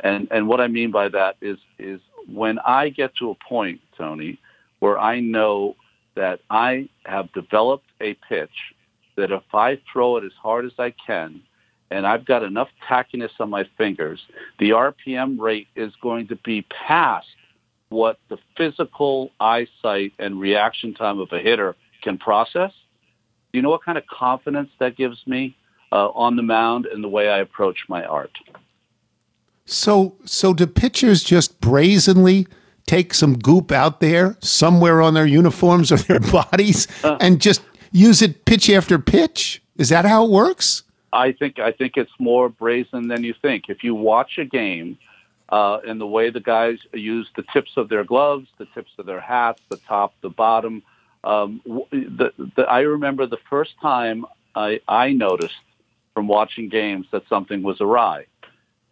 [0.00, 2.00] And and what I mean by that is is
[2.32, 4.38] when I get to a point, Tony,
[4.78, 5.76] where I know
[6.14, 8.74] that I have developed a pitch
[9.18, 11.42] that if I throw it as hard as I can
[11.90, 14.20] and I've got enough tackiness on my fingers,
[14.58, 17.26] the RPM rate is going to be past
[17.88, 22.72] what the physical eyesight and reaction time of a hitter can process.
[23.52, 25.56] Do you know what kind of confidence that gives me
[25.90, 28.30] uh, on the mound and the way I approach my art?
[29.64, 32.46] So, so do pitchers just brazenly
[32.86, 36.88] take some goop out there somewhere on their uniforms or their bodies
[37.20, 37.62] and just
[37.92, 39.62] use it pitch after pitch?
[39.76, 40.82] Is that how it works?
[41.12, 43.64] I think I think it's more brazen than you think.
[43.68, 44.98] If you watch a game
[45.48, 49.06] uh, and the way the guys use the tips of their gloves, the tips of
[49.06, 50.82] their hats, the top, the bottom,
[51.24, 51.60] um,
[51.90, 55.54] the, the, I remember the first time I, I noticed
[56.12, 58.26] from watching games that something was awry.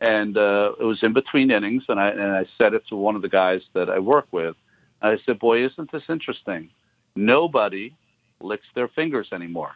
[0.00, 3.16] and uh, it was in between innings, and I and I said it to one
[3.16, 4.56] of the guys that I work with.
[5.02, 6.70] I said, "Boy, isn't this interesting?
[7.14, 7.94] Nobody
[8.40, 9.72] licks their fingers anymore.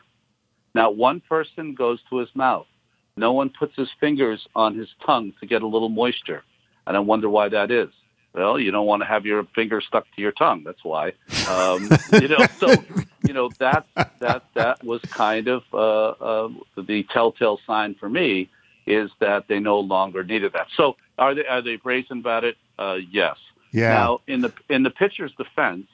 [0.74, 2.66] Not one person goes to his mouth.
[3.16, 6.42] No one puts his fingers on his tongue to get a little moisture.
[6.86, 7.90] And I wonder why that is.
[8.32, 10.62] Well, you don't want to have your finger stuck to your tongue.
[10.64, 11.12] That's why.
[11.48, 12.72] Um, you know, so
[13.26, 13.86] you know that
[14.20, 18.48] that that was kind of uh, uh, the telltale sign for me
[18.86, 20.68] is that they no longer needed that.
[20.76, 22.56] So are they are they brazen about it?
[22.78, 23.36] Uh, yes.
[23.72, 23.94] Yeah.
[23.94, 25.86] Now in the in the pitcher's defense,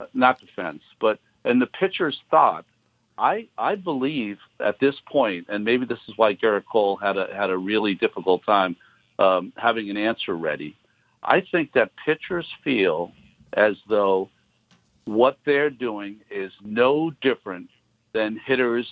[0.00, 2.64] uh, not defense, but in the pitcher's thought,
[3.16, 7.28] I I believe at this point, and maybe this is why Gerrit Cole had a
[7.34, 8.76] had a really difficult time
[9.18, 10.76] um, having an answer ready.
[11.22, 13.12] I think that pitchers feel
[13.54, 14.30] as though
[15.04, 17.68] what they're doing is no different
[18.12, 18.86] than hitters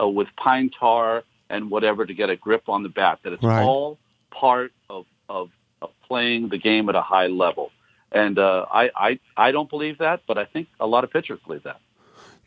[0.00, 3.18] uh, with pine tar and whatever to get a grip on the bat.
[3.24, 3.64] That it's Right.
[3.64, 3.98] all
[4.30, 5.50] part of, of
[5.80, 7.70] of playing the game at a high level.
[8.12, 11.40] And uh, I, I I don't believe that, but I think a lot of pitchers
[11.46, 11.80] believe that.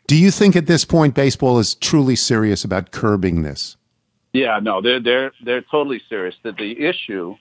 [0.06, 3.76] Do you think at this point baseball is truly serious about curbing this?
[4.32, 6.36] Yeah, no, they're they're they're totally serious.
[6.42, 7.36] That the issue,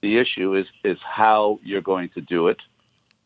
[0.00, 2.58] the issue is is how you're going to do it,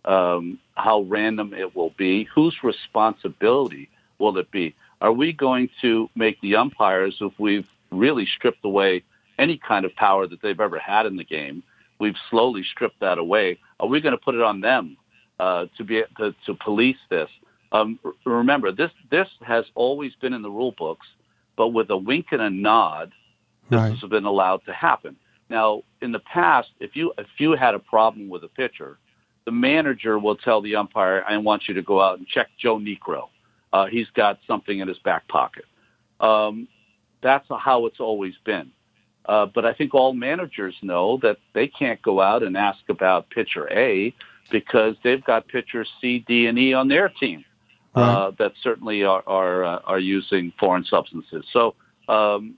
[0.05, 3.89] um, how random it will be, whose responsibility
[4.19, 4.75] will it be?
[5.01, 9.05] Are we going to make the umpires, if we've really stripped away
[9.39, 11.63] any kind of power that they've ever had in the game,
[11.99, 13.59] we've slowly stripped that away.
[13.79, 14.97] Are we going to put it on them
[15.39, 17.29] uh, to be to, to police this?
[17.73, 21.07] Um, remember, this this has always been in the rule books,
[21.57, 23.13] but with a wink and a nod,
[23.71, 23.99] this Right.
[23.99, 25.17] has been allowed to happen.
[25.49, 28.99] Now, in the past, if you if you had a problem with a pitcher,
[29.45, 32.79] the manager will tell the umpire, "I want you to go out and check Joe
[32.79, 33.29] Negro.
[33.73, 35.65] Uh, he's got something in his back pocket."
[36.21, 36.69] Um,
[37.21, 38.71] that's how it's always been.
[39.27, 43.29] Uh, but I think all managers know that they can't go out and ask about
[43.31, 44.15] pitcher A
[44.51, 47.45] because they've got pitchers C, D, and E on their team
[47.97, 51.45] uh, that certainly are are, uh, are using foreign substances.
[51.53, 51.75] So
[52.09, 52.57] um,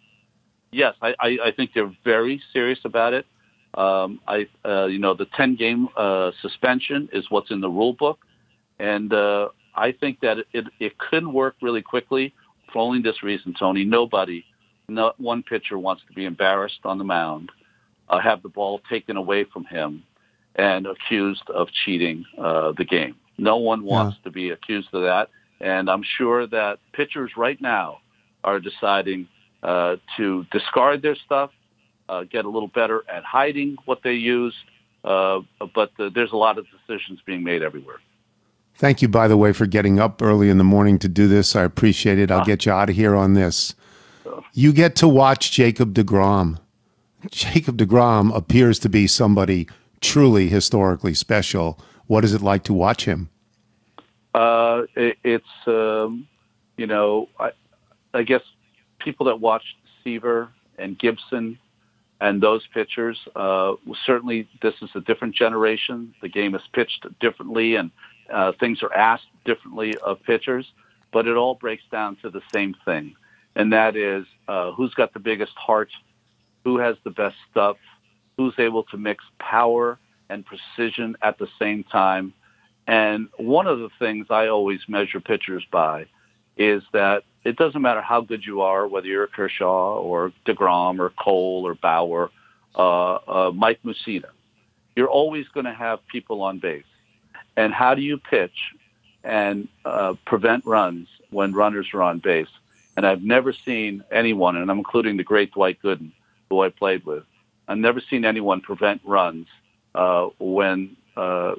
[0.73, 3.27] yes, I, I, I think they're very serious about it.
[3.75, 5.89] Um, I uh, you know the ten game
[6.43, 8.19] suspension is what's in the rule book,
[8.79, 12.35] and I think that it, it could work really quickly
[12.73, 13.85] for only this reason, Tony.
[13.85, 14.45] Nobody,
[14.89, 17.51] not one pitcher wants to be embarrassed on the mound,
[18.09, 20.03] uh, have the ball taken away from him,
[20.57, 23.15] and accused of cheating uh, the game.
[23.39, 25.31] No one wants to be accused of that,
[25.61, 28.01] and I'm sure that pitchers right now
[28.45, 29.29] are deciding
[29.63, 31.51] uh, to discard their stuff,
[32.09, 34.55] uh, get a little better at hiding what they use.
[35.05, 35.41] Uh,
[35.75, 38.01] but uh, there's a lot of decisions being made everywhere.
[38.75, 41.57] Thank you, by the way, for getting up early in the morning to do this.
[41.57, 42.31] I appreciate it.
[42.31, 43.75] I'll get you out of here on this.
[44.53, 46.59] You get to watch Jacob DeGrom.
[47.31, 49.69] Jacob DeGrom appears to be somebody
[50.01, 51.81] truly historically special.
[52.09, 53.29] What is it like to watch him?
[54.35, 56.27] Uh, it, it's um,
[56.77, 57.51] you know I,
[58.13, 58.43] I guess
[58.99, 60.49] people that watched Seaver
[60.79, 61.59] and Gibson
[62.21, 66.15] and those pitchers uh, certainly this is a different generation.
[66.23, 67.91] The game is pitched differently and
[68.33, 70.67] uh, things are asked differently of pitchers,
[71.13, 73.15] but it all breaks down to the same thing,
[73.55, 75.91] and that is uh, who's got the biggest heart,
[76.65, 77.77] who has the best stuff,
[78.37, 79.99] who's able to mix power
[80.29, 82.33] and precision at the same time.
[82.87, 86.07] And one of the things I always measure pitchers by
[86.57, 91.11] is that it doesn't matter how good you are, whether you're Kershaw or DeGrom or
[91.11, 92.31] Cole or Bauer,
[92.75, 94.31] uh, uh, Mike Mussina.
[94.97, 96.85] You're always going to have people on base.
[97.57, 98.75] And how do you pitch
[99.23, 102.49] and uh, prevent runs when runners are on base?
[102.97, 106.11] And I've never seen anyone, and I'm including the great Dwight Gooden,
[106.51, 107.25] who I played with.
[107.69, 109.47] I've never seen anyone prevent runs
[109.99, 111.55] uh, when uh,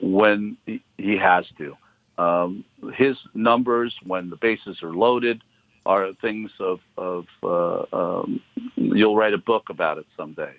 [0.00, 1.76] when he, has to.
[2.22, 2.64] Um,
[2.94, 5.42] his numbers when the bases are loaded
[5.86, 8.40] are things of, of uh, um,
[8.76, 10.52] you'll write a book about it someday.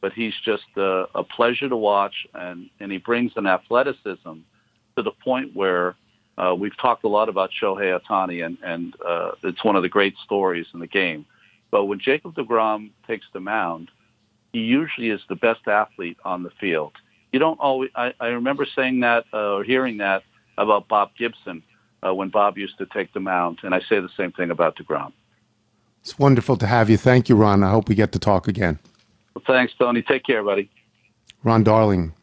[0.00, 4.32] But he's just uh, a pleasure to watch, and, and he brings an athleticism
[4.96, 5.96] to the point where
[6.38, 9.88] uh, we've talked a lot about Shohei Ohtani, and, and uh, it's one of the
[9.88, 11.26] great stories in the game.
[11.70, 13.90] But when Jacob DeGrom takes the mound,
[14.52, 16.92] he usually is the best athlete on the field.
[17.32, 17.90] You don't always.
[17.94, 20.22] I, I remember saying that uh, or hearing that
[20.58, 21.62] about Bob Gibson
[22.04, 24.76] uh, when Bob used to take the mound, and I say the same thing about
[24.76, 25.12] Degrom.
[26.00, 26.96] It's wonderful to have you.
[26.96, 27.62] Thank you, Ron.
[27.62, 28.78] I hope we get to talk again.
[29.34, 30.02] Well, thanks, Tony.
[30.02, 30.70] Take care, buddy.
[31.44, 32.14] Ron Darling,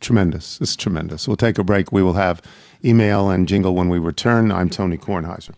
[0.00, 0.60] tremendous.
[0.60, 1.26] It's tremendous.
[1.26, 1.90] We'll take a break.
[1.90, 2.40] We will have
[2.84, 4.52] email and jingle when we return.
[4.52, 5.54] I'm Tony Kornheiser.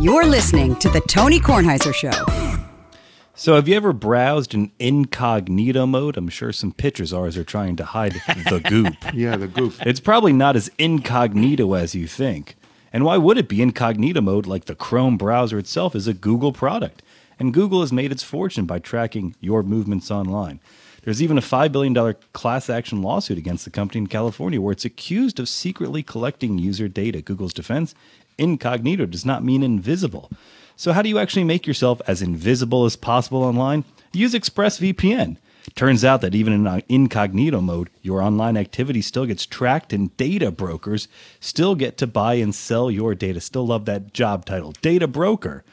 [0.00, 2.59] You're listening to The Tony Kornheiser Show.
[3.40, 6.18] So, have you ever browsed in incognito mode?
[6.18, 9.14] I'm sure some pictures ours are trying to hide the goop.
[9.14, 9.76] Yeah, the goop.
[9.80, 12.56] It's probably not as incognito as you think.
[12.92, 16.52] And why would it be incognito mode like the Chrome browser itself is a Google
[16.52, 17.02] product?
[17.38, 20.60] And Google has made its fortune by tracking your movements online.
[21.04, 24.84] There's even a $5 billion class action lawsuit against the company in California where it's
[24.84, 27.22] accused of secretly collecting user data.
[27.22, 27.94] Google's defense
[28.36, 30.30] incognito does not mean invisible.
[30.80, 33.84] So, how do you actually make yourself as invisible as possible online?
[34.14, 35.36] Use ExpressVPN.
[35.74, 40.50] Turns out that even in incognito mode, your online activity still gets tracked, and data
[40.50, 41.06] brokers
[41.38, 43.42] still get to buy and sell your data.
[43.42, 45.64] Still love that job title, data broker.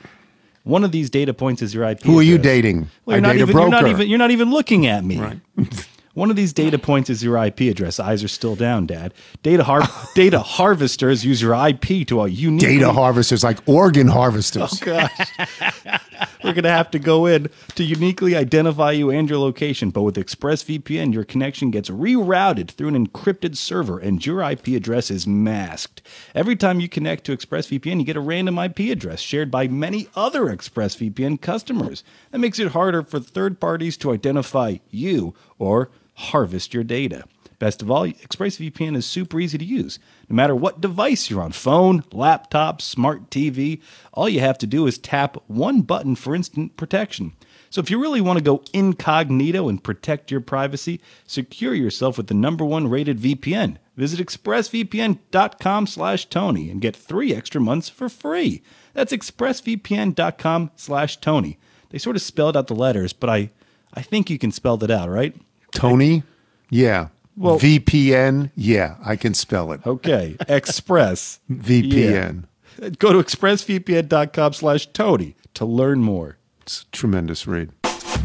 [0.66, 2.04] One of these data points is your IP.
[2.04, 2.90] Who are you dating?
[3.06, 5.40] Well, you're, not even, you're not even you're not even looking at me.
[6.18, 8.00] One of these data points is your IP address.
[8.00, 9.14] Eyes are still down, Dad.
[9.44, 14.08] Data har- data harvesters use your IP to uh, a unique Data harvesters, like organ
[14.08, 14.82] harvesters.
[14.82, 15.32] Oh gosh.
[16.44, 19.92] We're going to have to go in to uniquely identify you and your location.
[19.92, 25.12] But with ExpressVPN, your connection gets rerouted through an encrypted server and your IP address
[25.12, 26.02] is masked.
[26.34, 30.08] Every time you connect to ExpressVPN, you get a random IP address shared by many
[30.16, 32.04] other ExpressVPN customers.
[32.32, 37.24] That makes it harder for third parties to identify you or harvest your data.
[37.60, 39.98] Best of all, ExpressVPN is super easy to use.
[40.30, 43.82] No matter what device you're on phone, laptop, smart TV
[44.14, 47.34] all you have to do is tap one button for instant protection.
[47.70, 52.28] So if you really want to go incognito and protect your privacy, secure yourself with
[52.28, 53.78] the number one rated VPN.
[53.96, 58.62] Visit expressvpn.com slash Tony and get three extra months for free.
[58.94, 61.58] That's expressvpn.com slash Tony.
[61.90, 63.50] They sort of spelled out the letters, but I,
[63.94, 65.36] I think you can spell that out, right?
[65.78, 66.24] Tony?
[66.70, 67.08] Yeah.
[67.36, 68.52] Well- VPN?
[68.56, 69.86] Yeah, I can spell it.
[69.86, 70.36] Okay.
[70.48, 71.40] Express.
[71.52, 72.44] VPN.
[72.82, 72.90] Yeah.
[73.00, 76.38] Go to expressvpn.com slash Tony to learn more.
[76.62, 77.72] It's a tremendous read.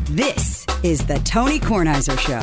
[0.06, 2.40] This is the Tony Kornheiser Show.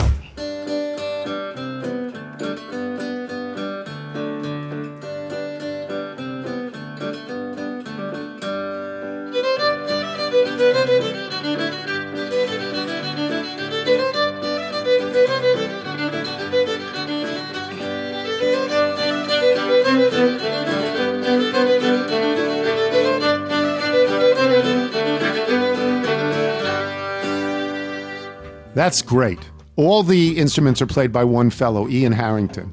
[28.79, 29.39] That's great.
[29.75, 32.71] All the instruments are played by one fellow, Ian Harrington,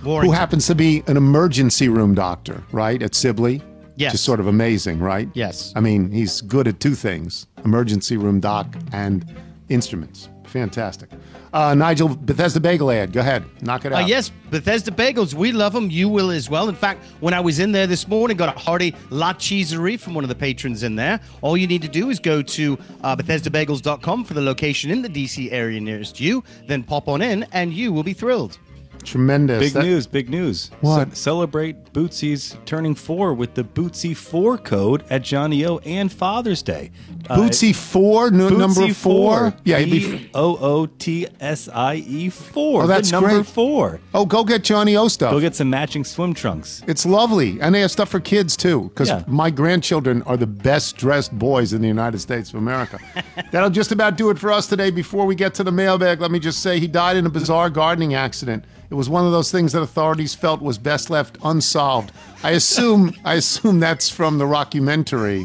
[0.00, 3.60] who happens to be an emergency room doctor, right, at Sibley.
[3.96, 4.12] Yes.
[4.12, 5.28] Just sort of amazing, right?
[5.34, 5.70] Yes.
[5.76, 9.22] I mean, he's good at two things emergency room doc and
[9.68, 10.30] instruments.
[10.54, 11.10] Fantastic.
[11.52, 13.12] Uh, Nigel, Bethesda Bagel ad.
[13.12, 13.44] Go ahead.
[13.60, 14.06] Knock it Uh, out.
[14.08, 15.34] yes, Bethesda Bagels.
[15.34, 15.90] We love them.
[15.90, 16.68] You will as well.
[16.68, 20.14] In fact, when I was in there this morning, got a hearty La Cheeserie from
[20.14, 21.18] one of the patrons in there.
[21.42, 25.08] All you need to do is go to uh, BethesdaBagels.com for the location in the
[25.08, 26.44] DC area nearest you.
[26.68, 28.58] Then pop on in, and you will be thrilled.
[29.04, 29.60] Tremendous.
[29.60, 30.70] Big That- news, big news.
[30.80, 31.14] What?
[31.14, 36.90] Ce- celebrate Bootsy's turning four with the Bootsy 4 code at johnnie-O and Father's Day.
[37.28, 39.54] Uh, Bootsy 4, nu- number Bootsy 4.
[39.64, 40.16] Yeah, he'd be.
[40.18, 42.82] B O O T S I E 4.
[42.82, 43.46] Oh, that's the number great.
[43.46, 44.00] 4.
[44.14, 45.32] Oh, go get johnnie-O stuff.
[45.32, 46.82] Go get some matching swim trunks.
[46.86, 47.58] It's lovely.
[47.60, 49.22] And they have stuff for kids too, because Yeah.
[49.26, 52.98] my grandchildren are the best dressed boys in the United States of America.
[53.52, 54.90] That'll just about do it for us today.
[54.90, 57.70] Before we get to the mailbag, let me just say he died in a bizarre
[57.70, 58.64] gardening accident.
[58.94, 62.12] It was one of those things that authorities felt was best left unsolved.
[62.44, 65.42] I assume I assume that's from the rockumentary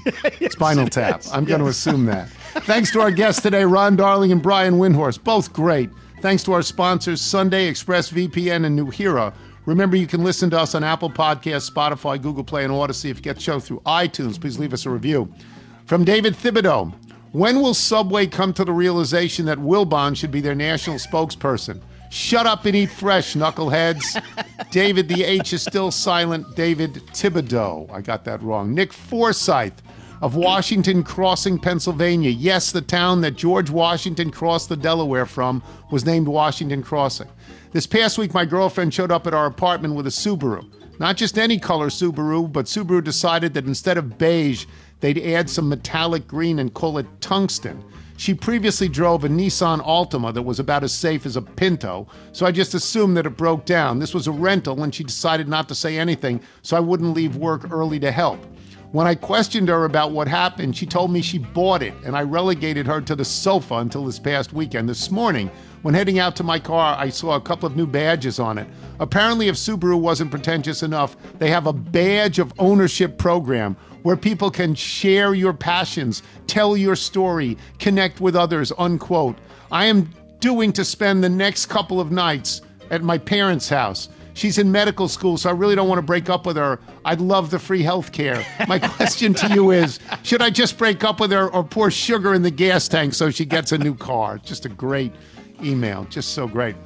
[0.51, 1.23] Spinal Tap.
[1.33, 2.29] I'm going to assume that.
[2.29, 5.89] Thanks to our guests today, Ron Darling and Brian Windhorst, both great.
[6.21, 9.33] Thanks to our sponsors, Sunday Express VPN and Nuheara.
[9.65, 13.09] Remember, you can listen to us on Apple Podcasts, Spotify, Google Play, and Audacy.
[13.09, 15.27] If you get the show through iTunes, please leave us a review.
[15.85, 16.93] From David Thibodeau,
[17.31, 21.81] when will Subway come to the realization that Wilbon should be their national spokesperson?
[22.09, 24.21] Shut up and eat fresh, knuckleheads.
[24.71, 26.55] David, the H is still silent.
[26.55, 27.89] David Thibodeau.
[27.91, 28.73] I got that wrong.
[28.73, 29.81] Nick Forsyth
[30.21, 32.31] of Washington Crossing, Pennsylvania.
[32.31, 37.29] Yes, the town that George Washington crossed the Delaware from was named Washington Crossing.
[37.71, 40.69] This past week, my girlfriend showed up at our apartment with a Subaru.
[40.99, 44.65] Not just any color Subaru, but Subaru decided that instead of beige,
[44.99, 47.81] they'd add some metallic green and call it tungsten.
[48.19, 52.45] She previously drove a Nissan Altima that was about as safe as a Pinto, so
[52.45, 53.97] I just assumed that it broke down.
[53.97, 57.37] This was a rental, and she decided not to say anything, so I wouldn't leave
[57.37, 58.45] work early to help.
[58.91, 62.23] When I questioned her about what happened, she told me she bought it, and I
[62.23, 64.89] relegated her to the sofa until this past weekend.
[64.89, 65.49] This morning,
[65.83, 68.67] when heading out to my car, I saw a couple of new badges on it.
[68.99, 74.49] Apparently, if Subaru wasn't pretentious enough, they have a badge of ownership program where people
[74.49, 79.37] can share your passions, tell your story, connect with others, unquote.
[79.71, 84.09] I am doing to spend the next couple of nights at my parents' house.
[84.33, 86.79] She's in medical school, so I really don't want to break up with her.
[87.03, 88.45] I'd love the free health care.
[88.67, 92.33] My question to you is should I just break up with her or pour sugar
[92.33, 94.37] in the gas tank so she gets a new car?
[94.37, 95.11] Just a great
[95.61, 96.05] email.
[96.05, 96.77] Just so great.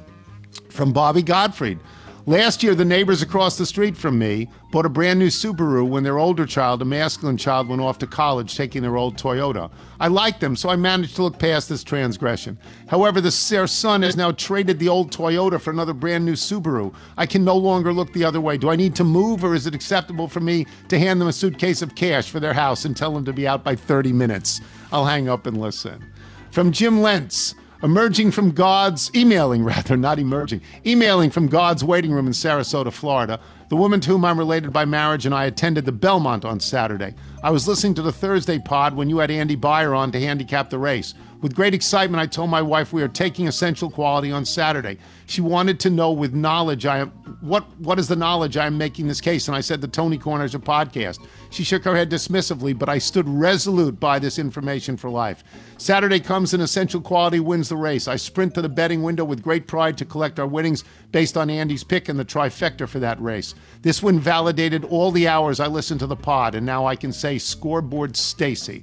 [0.68, 1.78] From Bobby Gottfried.
[2.26, 6.04] Last year, the neighbors across the street from me bought a brand new Subaru when
[6.04, 9.70] their older child, a masculine child, went off to college taking their old Toyota.
[10.00, 12.58] I liked them, so I managed to look past this transgression.
[12.88, 16.94] However, the, their son has now traded the old Toyota for another brand new Subaru.
[17.18, 18.56] I can no longer look the other way.
[18.56, 21.32] Do I need to move, or is it acceptable for me to hand them a
[21.32, 24.62] suitcase of cash for their house and tell them to be out by 30 minutes?
[24.92, 26.02] I'll hang up and listen.
[26.52, 27.54] From Jim Lentz
[27.84, 33.38] emerging from God's, emailing rather, not emerging, emailing from God's waiting room in Sarasota, Florida.
[33.68, 37.14] The woman to whom I'm related by marriage and I attended the Belmont on Saturday.
[37.42, 40.70] I was listening to the Thursday pod when you had Andy Beyer on to handicap
[40.70, 41.14] the race.
[41.44, 44.96] With great excitement, I told my wife we are taking Essential Quality on Saturday.
[45.26, 47.10] She wanted to know with knowledge I am
[47.42, 50.16] what what is the knowledge I am making this case, and I said the Tony
[50.16, 51.18] Kornheiser podcast.
[51.50, 55.44] She shook her head dismissively, but I stood resolute by this information for life.
[55.76, 58.08] Saturday comes and Essential Quality wins the race.
[58.08, 60.82] I sprint to the betting window with great pride to collect our winnings
[61.12, 63.54] based on Andy's pick and the trifecta for that race.
[63.82, 67.12] This win validated all the hours I listened to the pod, and now I can
[67.12, 68.82] say scoreboard Stacy.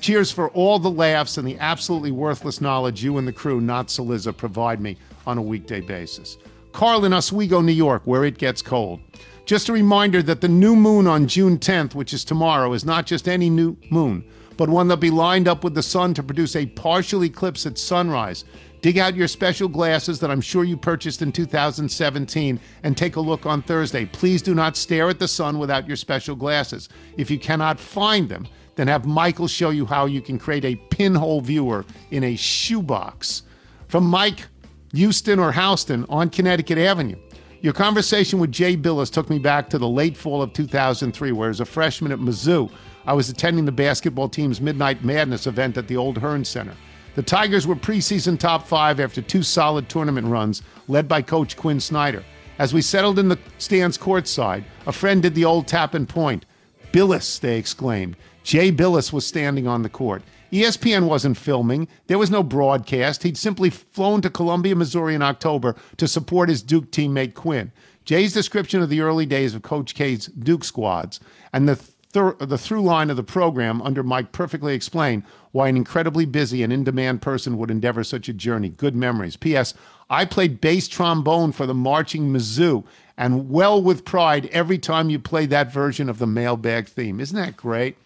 [0.00, 3.88] Cheers for all the laughs and the absolutely worthless knowledge you and the crew, not
[3.88, 4.96] Cillizza, provide me
[5.26, 6.38] on a weekday basis.
[6.72, 9.00] Carl in Oswego, New York, where it gets cold.
[9.44, 13.06] Just a reminder that the new moon on June 10th, which is tomorrow, is not
[13.06, 14.24] just any new moon,
[14.56, 17.78] but one that'll be lined up with the sun to produce a partial eclipse at
[17.78, 18.44] sunrise.
[18.80, 23.20] Dig out your special glasses that I'm sure you purchased in 2017 and take a
[23.20, 24.06] look on Thursday.
[24.06, 26.88] Please do not stare at the sun without your special glasses.
[27.16, 28.46] If you cannot find them,
[28.78, 33.42] then have Michael show you how you can create a pinhole viewer in a shoebox.
[33.88, 34.46] From Mike
[34.94, 37.16] Houston or Houston on Connecticut Avenue.
[37.60, 41.50] Your conversation with Jay Bilas took me back to the late fall of 2003, where
[41.50, 42.70] as a freshman at Mizzou,
[43.04, 46.74] I was attending the basketball team's Midnight Madness event at the Old Hearnes Center.
[47.16, 51.80] The Tigers were preseason top five after two solid tournament runs, led by Coach Quin
[51.80, 52.22] Snyder.
[52.60, 56.44] As we settled in the stands courtside, a friend did the old tap and point.
[56.92, 58.16] Billis, they exclaimed.
[58.42, 60.22] Jay Bilas was standing on the court.
[60.52, 61.88] ESPN wasn't filming.
[62.06, 63.22] There was no broadcast.
[63.22, 67.70] He'd simply flown to Columbia, Missouri in October to support his Duke teammate Quin.
[68.04, 71.20] Jay's description of the early days of Coach K's Duke squads
[71.52, 75.22] and the thir- the through line of the program under Mike perfectly explain
[75.52, 78.70] why an incredibly busy and in demand person would endeavor such a journey.
[78.70, 79.36] Good memories.
[79.36, 79.74] P.S.
[80.08, 82.84] I played bass trombone for the marching Mizzou
[83.18, 87.20] and well with pride every time you played that version of the mailbag theme.
[87.20, 87.98] Isn't that great?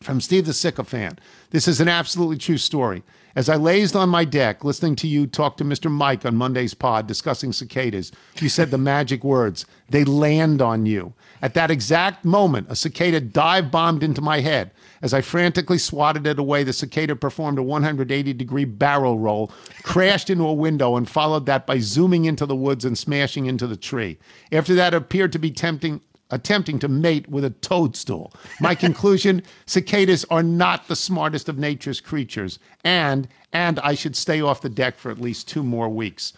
[0.00, 1.20] From Steve the Sycophant.
[1.50, 3.02] This is an absolutely true story.
[3.36, 5.90] As I lazed on my deck listening to you talk to Mr.
[5.90, 8.10] Mike on Monday's pod discussing cicadas,
[8.40, 11.12] you said the magic words, they land on you.
[11.40, 14.72] At that exact moment, a cicada dive bombed into my head.
[15.02, 19.52] As I frantically swatted it away, the cicada performed a 180 degree barrel roll,
[19.84, 23.68] crashed into a window, and followed that by zooming into the woods and smashing into
[23.68, 24.18] the tree.
[24.50, 26.00] After that, it appeared to be tempting
[26.30, 28.32] attempting to mate with a toadstool.
[28.60, 34.42] My conclusion, cicadas are not the smartest of nature's creatures and and I should stay
[34.42, 36.34] off the deck for at least 2 more weeks.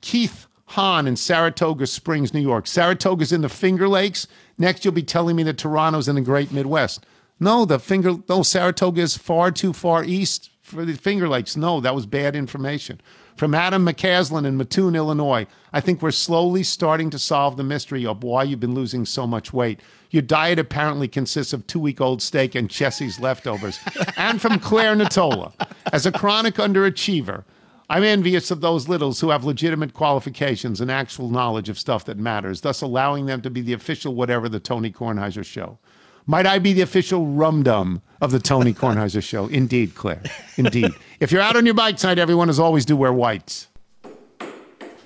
[0.00, 2.66] Keith Hahn in Saratoga Springs, New York.
[2.66, 4.26] Saratoga's in the Finger Lakes.
[4.58, 7.06] Next you'll be telling me that Toronto's in the Great Midwest.
[7.40, 11.56] No, the Finger no Saratoga is far too far east for the Finger Lakes.
[11.56, 13.00] No, that was bad information.
[13.40, 18.04] From Adam McCaslin in Mattoon, Illinois, I think we're slowly starting to solve the mystery
[18.04, 19.80] of why you've been losing so much weight.
[20.10, 23.80] Your diet apparently consists of two week old steak and Chelsea's leftovers.
[24.18, 25.54] and from Claire Natola,
[25.90, 27.44] as a chronic underachiever,
[27.88, 32.18] I'm envious of those littles who have legitimate qualifications and actual knowledge of stuff that
[32.18, 35.78] matters, thus allowing them to be the official whatever the Tony Kornheiser show.
[36.26, 39.46] Might I be the official rum dum of the Tony Kornheiser show?
[39.46, 40.22] Indeed, Claire.
[40.58, 40.92] Indeed.
[41.20, 43.68] If you're out on your bike tonight, everyone, as always, do wear whites.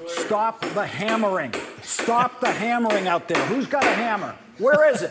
[0.06, 1.52] Stop the hammering.
[1.82, 3.44] Stop the hammering out there.
[3.46, 4.36] Who's got a hammer?
[4.58, 5.10] Where is it?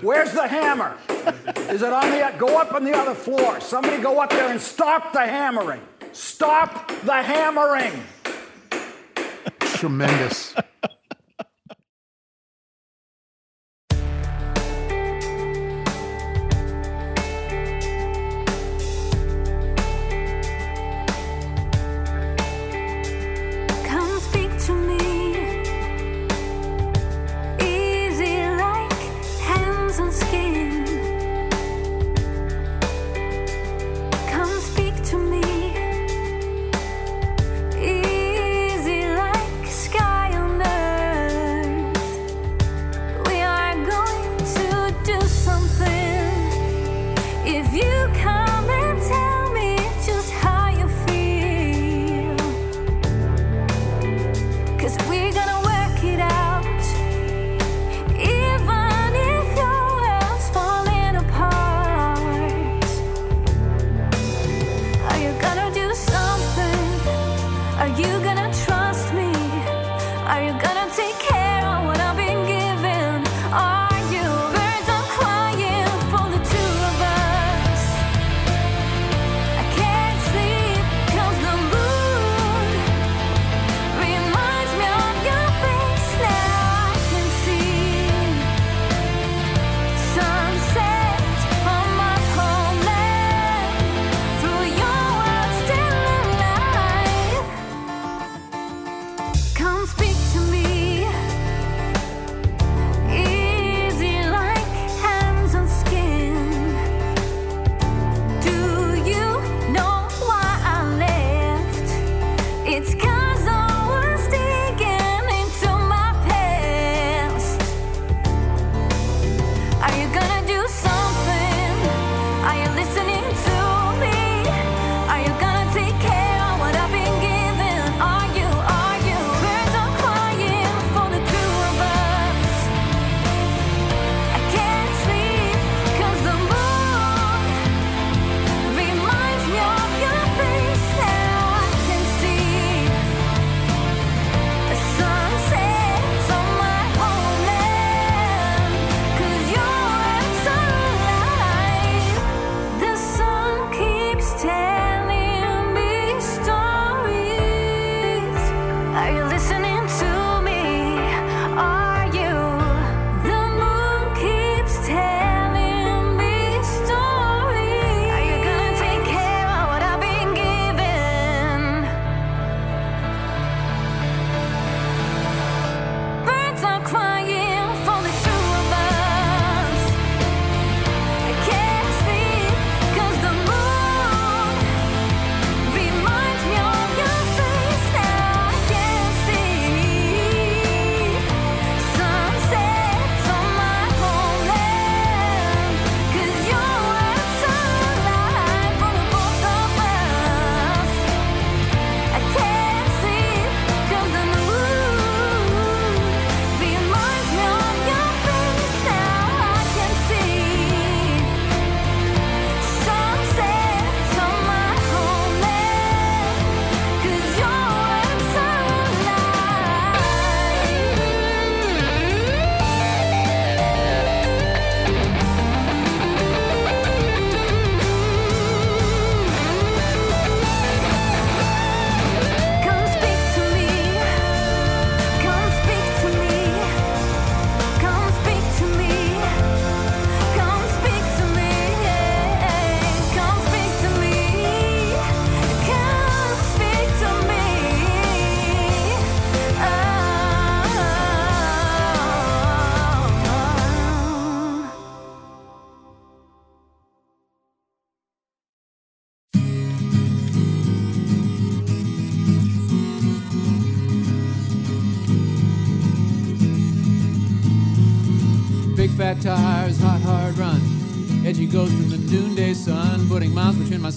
[0.00, 0.96] Where's the hammer?
[1.68, 3.58] Is it on the go up on the other floor?
[3.60, 5.80] Somebody go up there and stop the hammering.
[6.12, 7.92] Stop the hammering.
[9.58, 10.54] Tremendous.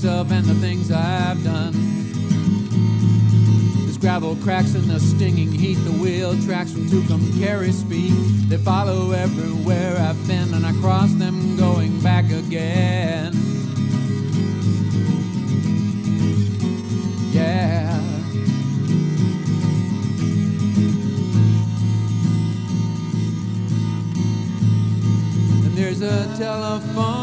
[0.01, 1.73] Myself and the things I've done.
[3.81, 8.13] There's gravel cracks in the stinging heat, the wheel tracks from Tucumcari speed.
[8.47, 13.33] They follow everywhere I've been, and I cross them going back again.
[17.33, 17.99] Yeah.
[25.65, 27.18] And there's a telephone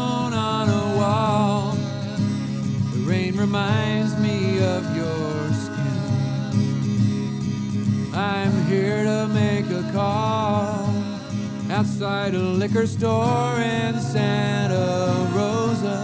[3.47, 5.99] reminds me of your skin.
[8.13, 10.93] I'm here to make a call
[11.71, 15.97] outside a liquor store in Santa Rosa.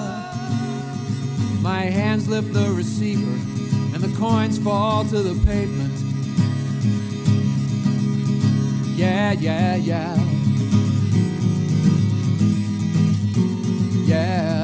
[1.62, 3.38] My hands lift the receiver,
[3.94, 5.91] and the coins fall to the pavement.
[8.96, 10.18] Yeah, yeah, yeah.
[14.06, 14.62] Yeah.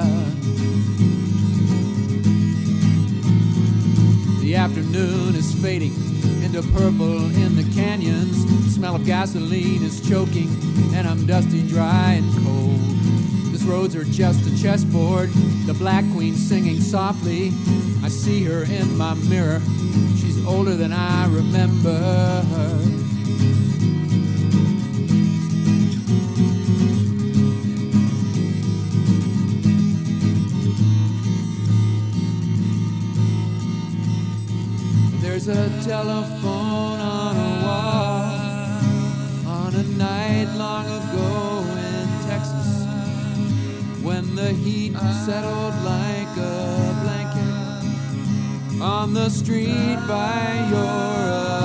[4.50, 5.94] The afternoon is fading
[6.44, 8.48] into purple in the canyons.
[8.66, 10.50] The smell of gasoline is choking,
[10.96, 12.80] and I'm dusty, dry, and cold.
[13.52, 15.30] These roads are just a chessboard.
[15.68, 17.50] The Black Queen singing softly.
[18.04, 19.62] I see her in my mirror.
[20.18, 23.09] She's older than I remember her.
[35.50, 38.24] A telephone on a wall
[39.48, 42.86] on a night long ago in Texas
[44.04, 44.94] when the heat
[45.26, 51.10] settled like a blanket on the street by your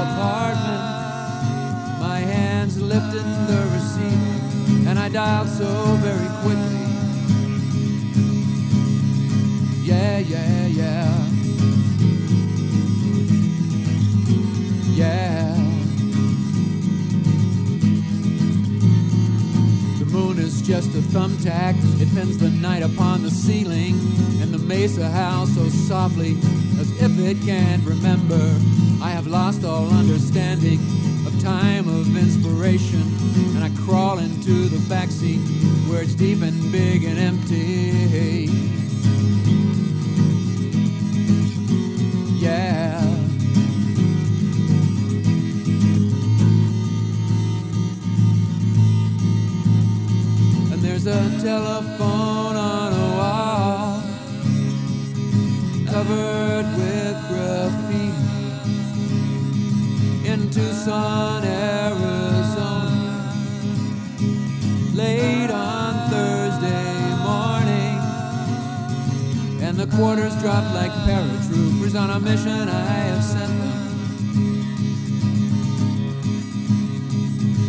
[0.09, 0.85] apartment.
[2.01, 5.68] My hands lifted the receiver and I dialed so
[6.01, 6.64] very quickly.
[20.65, 21.75] Just a thumbtack.
[22.01, 23.95] It pins the night upon the ceiling,
[24.41, 26.37] and the mesa howls so softly
[26.81, 28.41] as if it can't remember.
[29.03, 30.79] I have lost all understanding
[31.27, 33.03] of time of inspiration.
[33.55, 35.43] And I crawl into the backseat
[35.89, 38.84] where it's deep and big and empty.
[51.45, 54.01] Telephone on a wall
[55.92, 58.09] covered with graffiti
[60.26, 62.88] in Tucson, Arizona,
[64.95, 67.99] late on Thursday morning.
[69.61, 73.80] And the quarters drop like paratroopers on a mission I have sent them.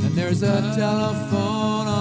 [0.06, 1.95] And there's a telephone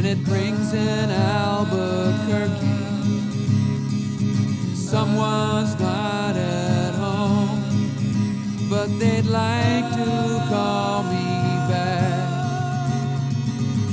[0.00, 2.54] and it brings in Albuquerque.
[4.74, 7.62] Someone's not at home,
[8.70, 11.26] but they'd like to call me
[11.68, 12.30] back.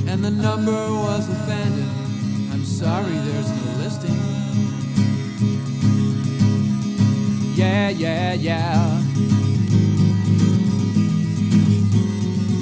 [0.06, 2.54] And the number was abandoned.
[2.54, 4.16] I'm sorry, there's no listing.
[7.54, 9.02] Yeah, yeah, yeah.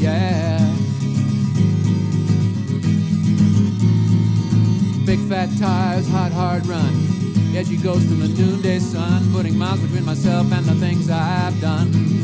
[0.01, 0.46] Yeah.
[5.29, 6.93] fat tires, hot, hard run.
[7.53, 11.61] Yet she goes from the noonday sun, putting miles between myself and the things I've
[11.61, 12.16] done.